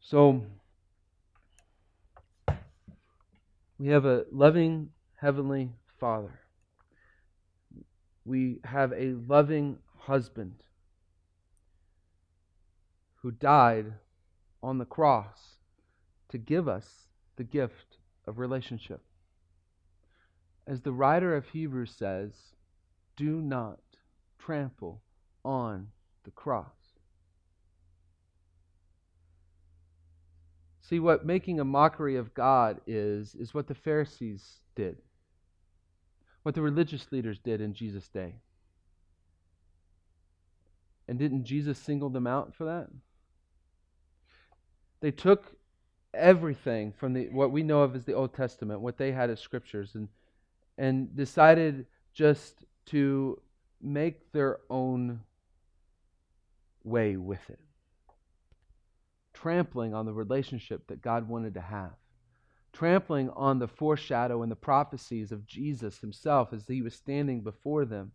So, 0.00 0.44
we 3.76 3.88
have 3.88 4.04
a 4.04 4.24
loving 4.30 4.90
Heavenly 5.16 5.70
Father. 5.98 6.38
We 8.24 8.60
have 8.62 8.92
a 8.92 9.16
loving 9.26 9.78
husband 9.98 10.62
who 13.16 13.32
died 13.32 13.94
on 14.62 14.78
the 14.78 14.84
cross 14.84 15.56
to 16.28 16.38
give 16.38 16.68
us 16.68 17.08
the 17.36 17.44
gift 17.44 17.96
of 18.28 18.38
relationship. 18.38 19.02
As 20.68 20.82
the 20.82 20.92
writer 20.92 21.34
of 21.34 21.48
Hebrews 21.48 21.94
says, 21.96 22.32
do 23.16 23.40
not 23.40 23.80
trample 24.38 25.00
on 25.42 25.88
the 26.24 26.30
cross. 26.30 26.66
See, 30.82 31.00
what 31.00 31.24
making 31.24 31.58
a 31.58 31.64
mockery 31.64 32.16
of 32.16 32.34
God 32.34 32.82
is, 32.86 33.34
is 33.34 33.54
what 33.54 33.66
the 33.66 33.74
Pharisees 33.74 34.60
did, 34.74 34.98
what 36.42 36.54
the 36.54 36.62
religious 36.62 37.10
leaders 37.10 37.38
did 37.38 37.62
in 37.62 37.72
Jesus' 37.72 38.08
day. 38.08 38.34
And 41.08 41.18
didn't 41.18 41.44
Jesus 41.44 41.78
single 41.78 42.10
them 42.10 42.26
out 42.26 42.54
for 42.54 42.64
that? 42.64 42.88
They 45.00 45.10
took 45.12 45.56
everything 46.12 46.92
from 46.92 47.14
the 47.14 47.28
what 47.30 47.52
we 47.52 47.62
know 47.62 47.82
of 47.82 47.94
as 47.94 48.04
the 48.04 48.12
Old 48.14 48.34
Testament, 48.34 48.80
what 48.80 48.98
they 48.98 49.12
had 49.12 49.30
as 49.30 49.40
scriptures, 49.40 49.94
and 49.94 50.08
and 50.78 51.14
decided 51.14 51.84
just 52.14 52.64
to 52.86 53.38
make 53.82 54.32
their 54.32 54.60
own 54.70 55.20
way 56.84 57.16
with 57.16 57.50
it 57.50 57.60
trampling 59.40 59.94
on 59.94 60.04
the 60.04 60.12
relationship 60.12 60.84
that 60.88 61.00
God 61.00 61.28
wanted 61.28 61.54
to 61.54 61.60
have, 61.60 61.94
trampling 62.72 63.30
on 63.30 63.60
the 63.60 63.68
foreshadow 63.68 64.42
and 64.42 64.50
the 64.50 64.56
prophecies 64.56 65.30
of 65.30 65.46
Jesus 65.46 65.98
himself 65.98 66.52
as 66.52 66.66
he 66.66 66.82
was 66.82 66.94
standing 66.94 67.42
before 67.42 67.84
them, 67.84 68.10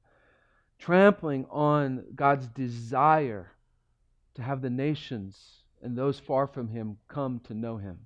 trampling 0.80 1.46
on 1.50 2.04
God's 2.14 2.48
desire 2.48 3.52
to 4.36 4.42
have 4.42 4.62
the 4.62 4.70
nations 4.70 5.64
and 5.82 5.98
those 5.98 6.20
far 6.20 6.46
from 6.46 6.68
him 6.68 6.98
come 7.08 7.40
to 7.46 7.54
know 7.54 7.78
him. 7.78 8.00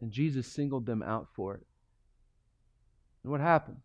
And 0.00 0.10
Jesus 0.10 0.48
singled 0.48 0.86
them 0.86 1.04
out 1.04 1.28
for 1.34 1.54
it. 1.54 1.66
And 3.22 3.30
what 3.30 3.40
happened? 3.40 3.80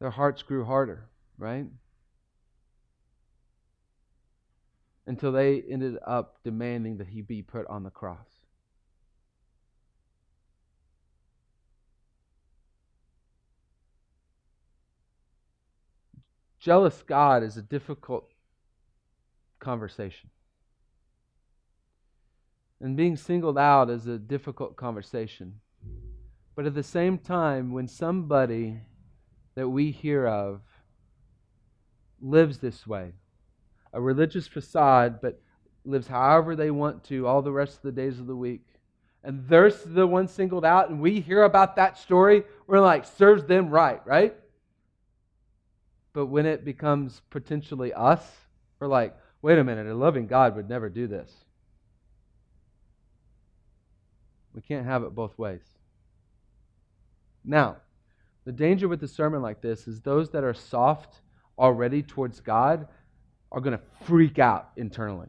Their 0.00 0.10
hearts 0.10 0.42
grew 0.42 0.64
harder, 0.64 1.08
right? 1.38 1.66
until 5.06 5.32
they 5.32 5.62
ended 5.62 5.98
up 6.06 6.38
demanding 6.44 6.96
that 6.98 7.08
he 7.08 7.20
be 7.20 7.42
put 7.42 7.66
on 7.66 7.82
the 7.82 7.90
cross. 7.90 8.26
Jealous 16.58 17.02
God 17.02 17.42
is 17.42 17.58
a 17.58 17.62
difficult 17.62 18.30
conversation. 19.58 20.30
And 22.80 22.96
being 22.96 23.16
singled 23.16 23.58
out 23.58 23.90
is 23.90 24.06
a 24.06 24.18
difficult 24.18 24.74
conversation. 24.76 25.60
But 26.54 26.66
at 26.66 26.74
the 26.74 26.82
same 26.82 27.18
time, 27.18 27.72
when 27.72 27.88
somebody 27.88 28.80
that 29.54 29.68
we 29.68 29.90
hear 29.90 30.26
of 30.26 30.60
lives 32.20 32.58
this 32.58 32.86
way, 32.86 33.12
a 33.92 34.00
religious 34.00 34.46
facade, 34.46 35.20
but 35.20 35.40
lives 35.84 36.06
however 36.06 36.56
they 36.56 36.70
want 36.70 37.04
to 37.04 37.26
all 37.26 37.42
the 37.42 37.52
rest 37.52 37.76
of 37.76 37.82
the 37.82 37.92
days 37.92 38.18
of 38.18 38.26
the 38.26 38.36
week. 38.36 38.66
And 39.22 39.46
they're 39.48 39.70
the 39.70 40.06
one 40.06 40.28
singled 40.28 40.64
out, 40.64 40.90
and 40.90 41.00
we 41.00 41.20
hear 41.20 41.44
about 41.44 41.76
that 41.76 41.98
story, 41.98 42.44
we're 42.66 42.80
like, 42.80 43.04
serves 43.04 43.44
them 43.44 43.70
right, 43.70 44.00
right? 44.06 44.34
But 46.12 46.26
when 46.26 46.46
it 46.46 46.64
becomes 46.64 47.22
potentially 47.30 47.92
us, 47.92 48.22
we're 48.78 48.86
like, 48.86 49.16
wait 49.42 49.58
a 49.58 49.64
minute, 49.64 49.86
a 49.86 49.94
loving 49.94 50.26
God 50.26 50.56
would 50.56 50.68
never 50.68 50.88
do 50.88 51.06
this. 51.06 51.30
We 54.54 54.60
can't 54.62 54.86
have 54.86 55.02
it 55.02 55.14
both 55.14 55.36
ways. 55.38 55.62
Now, 57.44 57.76
the 58.44 58.52
danger 58.52 58.88
with 58.88 59.02
a 59.02 59.08
sermon 59.08 59.42
like 59.42 59.60
this 59.60 59.86
is 59.86 60.00
those 60.00 60.30
that 60.30 60.44
are 60.44 60.54
soft 60.54 61.20
already 61.58 62.02
towards 62.02 62.40
God 62.40 62.88
are 63.52 63.60
going 63.60 63.76
to 63.76 63.84
freak 64.04 64.38
out 64.38 64.70
internally. 64.76 65.28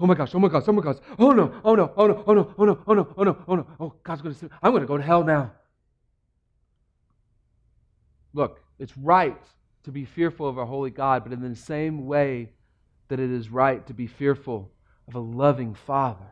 Oh 0.00 0.06
my 0.06 0.14
gosh, 0.14 0.34
oh 0.34 0.38
my 0.38 0.48
gosh, 0.48 0.64
oh 0.66 0.72
my 0.72 0.82
gosh. 0.82 0.96
Oh 1.18 1.32
no, 1.32 1.52
oh 1.64 1.74
no, 1.74 1.92
oh 1.96 2.06
no, 2.06 2.24
oh 2.26 2.34
no, 2.34 2.54
oh 2.56 2.64
no, 2.64 2.78
oh 2.86 2.94
no, 2.94 3.14
oh 3.16 3.24
no, 3.24 3.36
oh 3.48 3.54
no. 3.56 3.66
Oh, 3.80 3.94
God's 4.04 4.22
going 4.22 4.34
to 4.34 4.38
sin. 4.38 4.50
I'm 4.62 4.70
going 4.70 4.82
to 4.82 4.86
go 4.86 4.96
to 4.96 5.02
hell 5.02 5.24
now. 5.24 5.52
Look, 8.32 8.62
it's 8.78 8.96
right 8.96 9.42
to 9.82 9.90
be 9.90 10.04
fearful 10.04 10.48
of 10.48 10.58
a 10.58 10.66
holy 10.66 10.90
God, 10.90 11.24
but 11.24 11.32
in 11.32 11.42
the 11.42 11.56
same 11.56 12.06
way 12.06 12.52
that 13.08 13.18
it 13.18 13.30
is 13.30 13.50
right 13.50 13.84
to 13.86 13.94
be 13.94 14.06
fearful 14.06 14.70
of 15.08 15.14
a 15.14 15.20
loving 15.20 15.74
Father. 15.74 16.26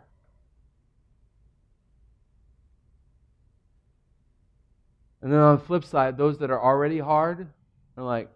And 5.26 5.34
then 5.34 5.40
on 5.40 5.56
the 5.56 5.64
flip 5.64 5.84
side, 5.84 6.16
those 6.16 6.38
that 6.38 6.52
are 6.52 6.62
already 6.62 7.00
hard 7.00 7.48
are 7.96 8.04
like, 8.04 8.30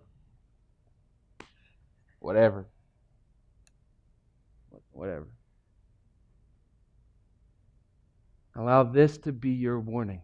whatever. 2.18 2.66
Whatever. 4.90 5.29
Allow 8.57 8.83
this 8.83 9.18
to 9.18 9.31
be 9.31 9.50
your 9.50 9.79
warning. 9.79 10.20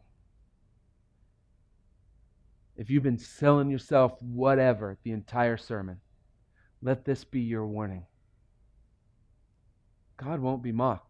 If 2.77 2.91
you've 2.91 3.05
been 3.05 3.21
selling 3.21 3.71
yourself 3.71 4.21
whatever 4.21 4.99
the 5.05 5.13
entire 5.13 5.57
sermon, 5.57 6.01
let 6.83 7.05
this 7.05 7.23
be 7.23 7.43
your 7.43 7.65
warning. 7.65 8.07
God 10.17 10.41
won't 10.41 10.65
be 10.65 10.73
mocked. 10.73 11.07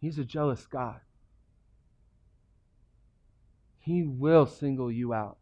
He's 0.00 0.20
a 0.20 0.24
jealous 0.24 0.64
God. 0.64 1.00
He 3.88 4.02
will 4.02 4.44
single 4.44 4.92
you 4.92 5.14
out. 5.14 5.38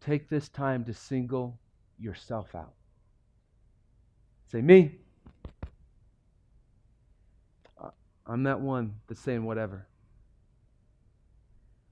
Take 0.00 0.28
this 0.28 0.48
time 0.48 0.84
to 0.84 0.94
single 0.94 1.58
yourself 1.98 2.54
out. 2.54 2.74
Say, 4.52 4.60
me. 4.62 5.00
I'm 8.24 8.44
that 8.44 8.60
one 8.60 9.00
that's 9.08 9.18
saying 9.18 9.44
whatever. 9.44 9.88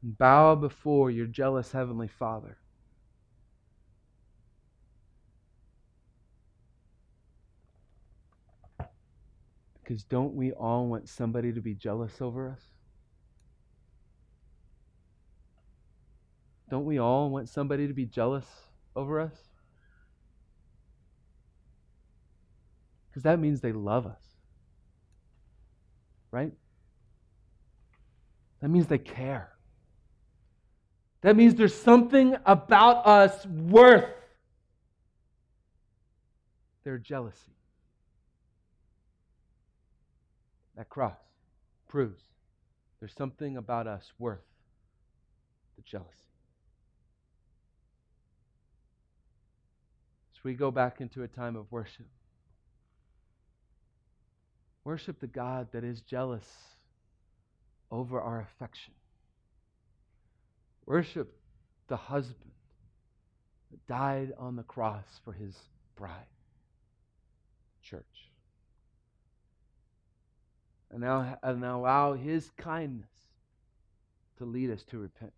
Bow 0.01 0.55
before 0.55 1.11
your 1.11 1.27
jealous 1.27 1.73
Heavenly 1.73 2.07
Father. 2.07 2.59
Because 9.83 10.05
don't 10.05 10.35
we 10.37 10.53
all 10.53 10.87
want 10.87 11.09
somebody 11.09 11.53
to 11.53 11.61
be 11.61 11.75
jealous 11.75 12.21
over 12.21 12.49
us? 12.49 12.76
Don't 16.69 16.85
we 16.85 16.99
all 16.99 17.31
want 17.31 17.49
somebody 17.49 17.87
to 17.87 17.93
be 17.93 18.05
jealous 18.05 18.47
over 18.95 19.21
us? 19.21 19.35
Because 23.09 23.23
that 23.23 23.39
means 23.39 23.61
they 23.61 23.73
love 23.73 24.07
us. 24.07 24.21
Right? 26.31 26.53
That 28.61 28.69
means 28.69 28.87
they 28.89 28.99
care. 28.99 29.53
That 31.23 31.37
means 31.37 31.55
there's 31.55 31.75
something 31.75 32.37
about 32.45 33.07
us 33.07 33.47
worth 33.47 34.13
their 36.85 36.99
jealousy. 36.99 37.53
That 40.77 40.89
cross 40.89 41.17
proves 41.89 42.23
there's 43.01 43.15
something 43.15 43.57
about 43.57 43.87
us 43.87 44.13
worth 44.19 44.45
the 45.77 45.83
jealousy. 45.83 46.26
We 50.47 50.55
go 50.55 50.71
back 50.71 51.01
into 51.01 51.25
a 51.25 51.29
time 51.29 51.57
of 51.57 51.67
worship. 51.73 52.07
Worship 54.85 55.19
the 55.19 55.27
God 55.27 55.67
that 55.73 55.83
is 55.83 56.01
jealous 56.03 56.47
over 57.91 58.21
our 58.21 58.41
affection. 58.41 58.95
Worship 60.87 61.37
the 61.89 61.97
husband 61.97 62.53
that 63.73 63.85
died 63.89 64.35
on 64.39 64.55
the 64.55 64.63
cross 64.63 65.03
for 65.25 65.33
his 65.33 65.57
bride, 65.97 66.13
church. 67.83 68.05
And 70.93 71.01
now 71.01 71.39
and 71.43 71.65
allow 71.65 72.15
his 72.15 72.53
kindness 72.57 73.11
to 74.39 74.45
lead 74.45 74.71
us 74.71 74.85
to 74.91 74.99
repentance. 74.99 75.35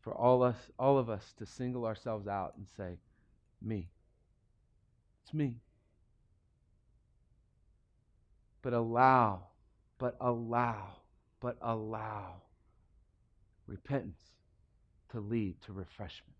For 0.00 0.12
all 0.12 0.42
us 0.42 0.56
all 0.76 0.98
of 0.98 1.08
us 1.08 1.32
to 1.38 1.46
single 1.46 1.86
ourselves 1.86 2.26
out 2.26 2.54
and 2.56 2.66
say, 2.76 2.98
Me. 3.64 3.88
It's 5.24 5.34
me. 5.34 5.56
But 8.62 8.72
allow, 8.72 9.44
but 9.98 10.16
allow, 10.20 10.96
but 11.40 11.56
allow 11.60 12.42
repentance 13.66 14.20
to 15.10 15.20
lead 15.20 15.60
to 15.62 15.72
refreshment. 15.72 16.34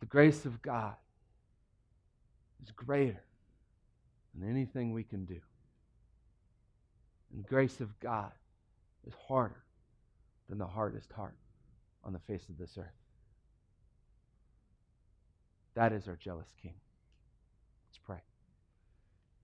The 0.00 0.06
grace 0.06 0.44
of 0.44 0.62
God 0.62 0.94
is 2.62 2.70
greater 2.70 3.22
than 4.34 4.48
anything 4.48 4.92
we 4.92 5.02
can 5.04 5.24
do. 5.24 5.40
And 7.32 7.44
the 7.44 7.48
grace 7.48 7.80
of 7.80 7.98
God 8.00 8.32
is 9.06 9.14
harder 9.28 9.62
than 10.48 10.58
the 10.58 10.66
hardest 10.66 11.12
heart 11.12 11.34
on 12.04 12.12
the 12.12 12.20
face 12.20 12.48
of 12.48 12.56
this 12.58 12.78
earth. 12.78 12.86
That 15.78 15.92
is 15.92 16.08
our 16.08 16.16
jealous 16.16 16.48
King. 16.60 16.74
Let's 17.86 18.00
pray. 18.04 18.18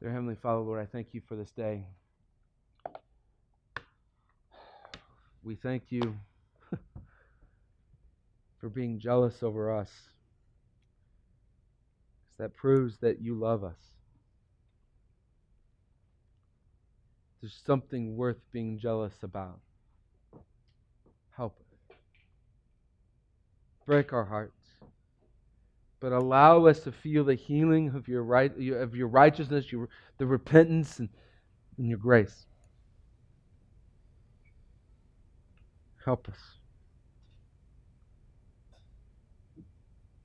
Dear 0.00 0.10
Heavenly 0.10 0.34
Father, 0.34 0.62
Lord, 0.62 0.80
I 0.80 0.84
thank 0.84 1.14
you 1.14 1.20
for 1.28 1.36
this 1.36 1.52
day. 1.52 1.84
We 5.44 5.54
thank 5.54 5.92
you 5.92 6.16
for 8.60 8.68
being 8.68 8.98
jealous 8.98 9.44
over 9.44 9.72
us. 9.72 9.92
That 12.38 12.52
proves 12.56 12.96
that 12.98 13.22
you 13.22 13.36
love 13.36 13.62
us. 13.62 13.78
There's 17.40 17.56
something 17.64 18.16
worth 18.16 18.40
being 18.50 18.76
jealous 18.80 19.14
about. 19.22 19.60
Help 21.36 21.60
us. 21.60 21.96
Break 23.86 24.12
our 24.12 24.24
hearts. 24.24 24.63
But 26.04 26.12
allow 26.12 26.66
us 26.66 26.80
to 26.80 26.92
feel 26.92 27.24
the 27.24 27.34
healing 27.34 27.94
of 27.94 28.08
your 28.08 28.24
right 28.24 28.52
of 28.74 28.94
your 28.94 29.08
righteousness, 29.08 29.72
your 29.72 29.88
the 30.18 30.26
repentance 30.26 30.98
and, 30.98 31.08
and 31.78 31.88
your 31.88 31.96
grace. 31.96 32.44
Help 36.04 36.28
us. 36.28 36.36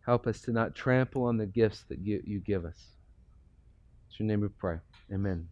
Help 0.05 0.27
us 0.27 0.41
to 0.41 0.51
not 0.51 0.75
trample 0.75 1.23
on 1.23 1.37
the 1.37 1.45
gifts 1.45 1.85
that 1.87 1.99
you, 1.99 2.21
you 2.25 2.41
give 2.41 2.65
us. 2.65 2.75
It's 4.09 4.19
your 4.19 4.27
name 4.27 4.41
we 4.41 4.49
pray. 4.49 4.79
Amen. 5.13 5.47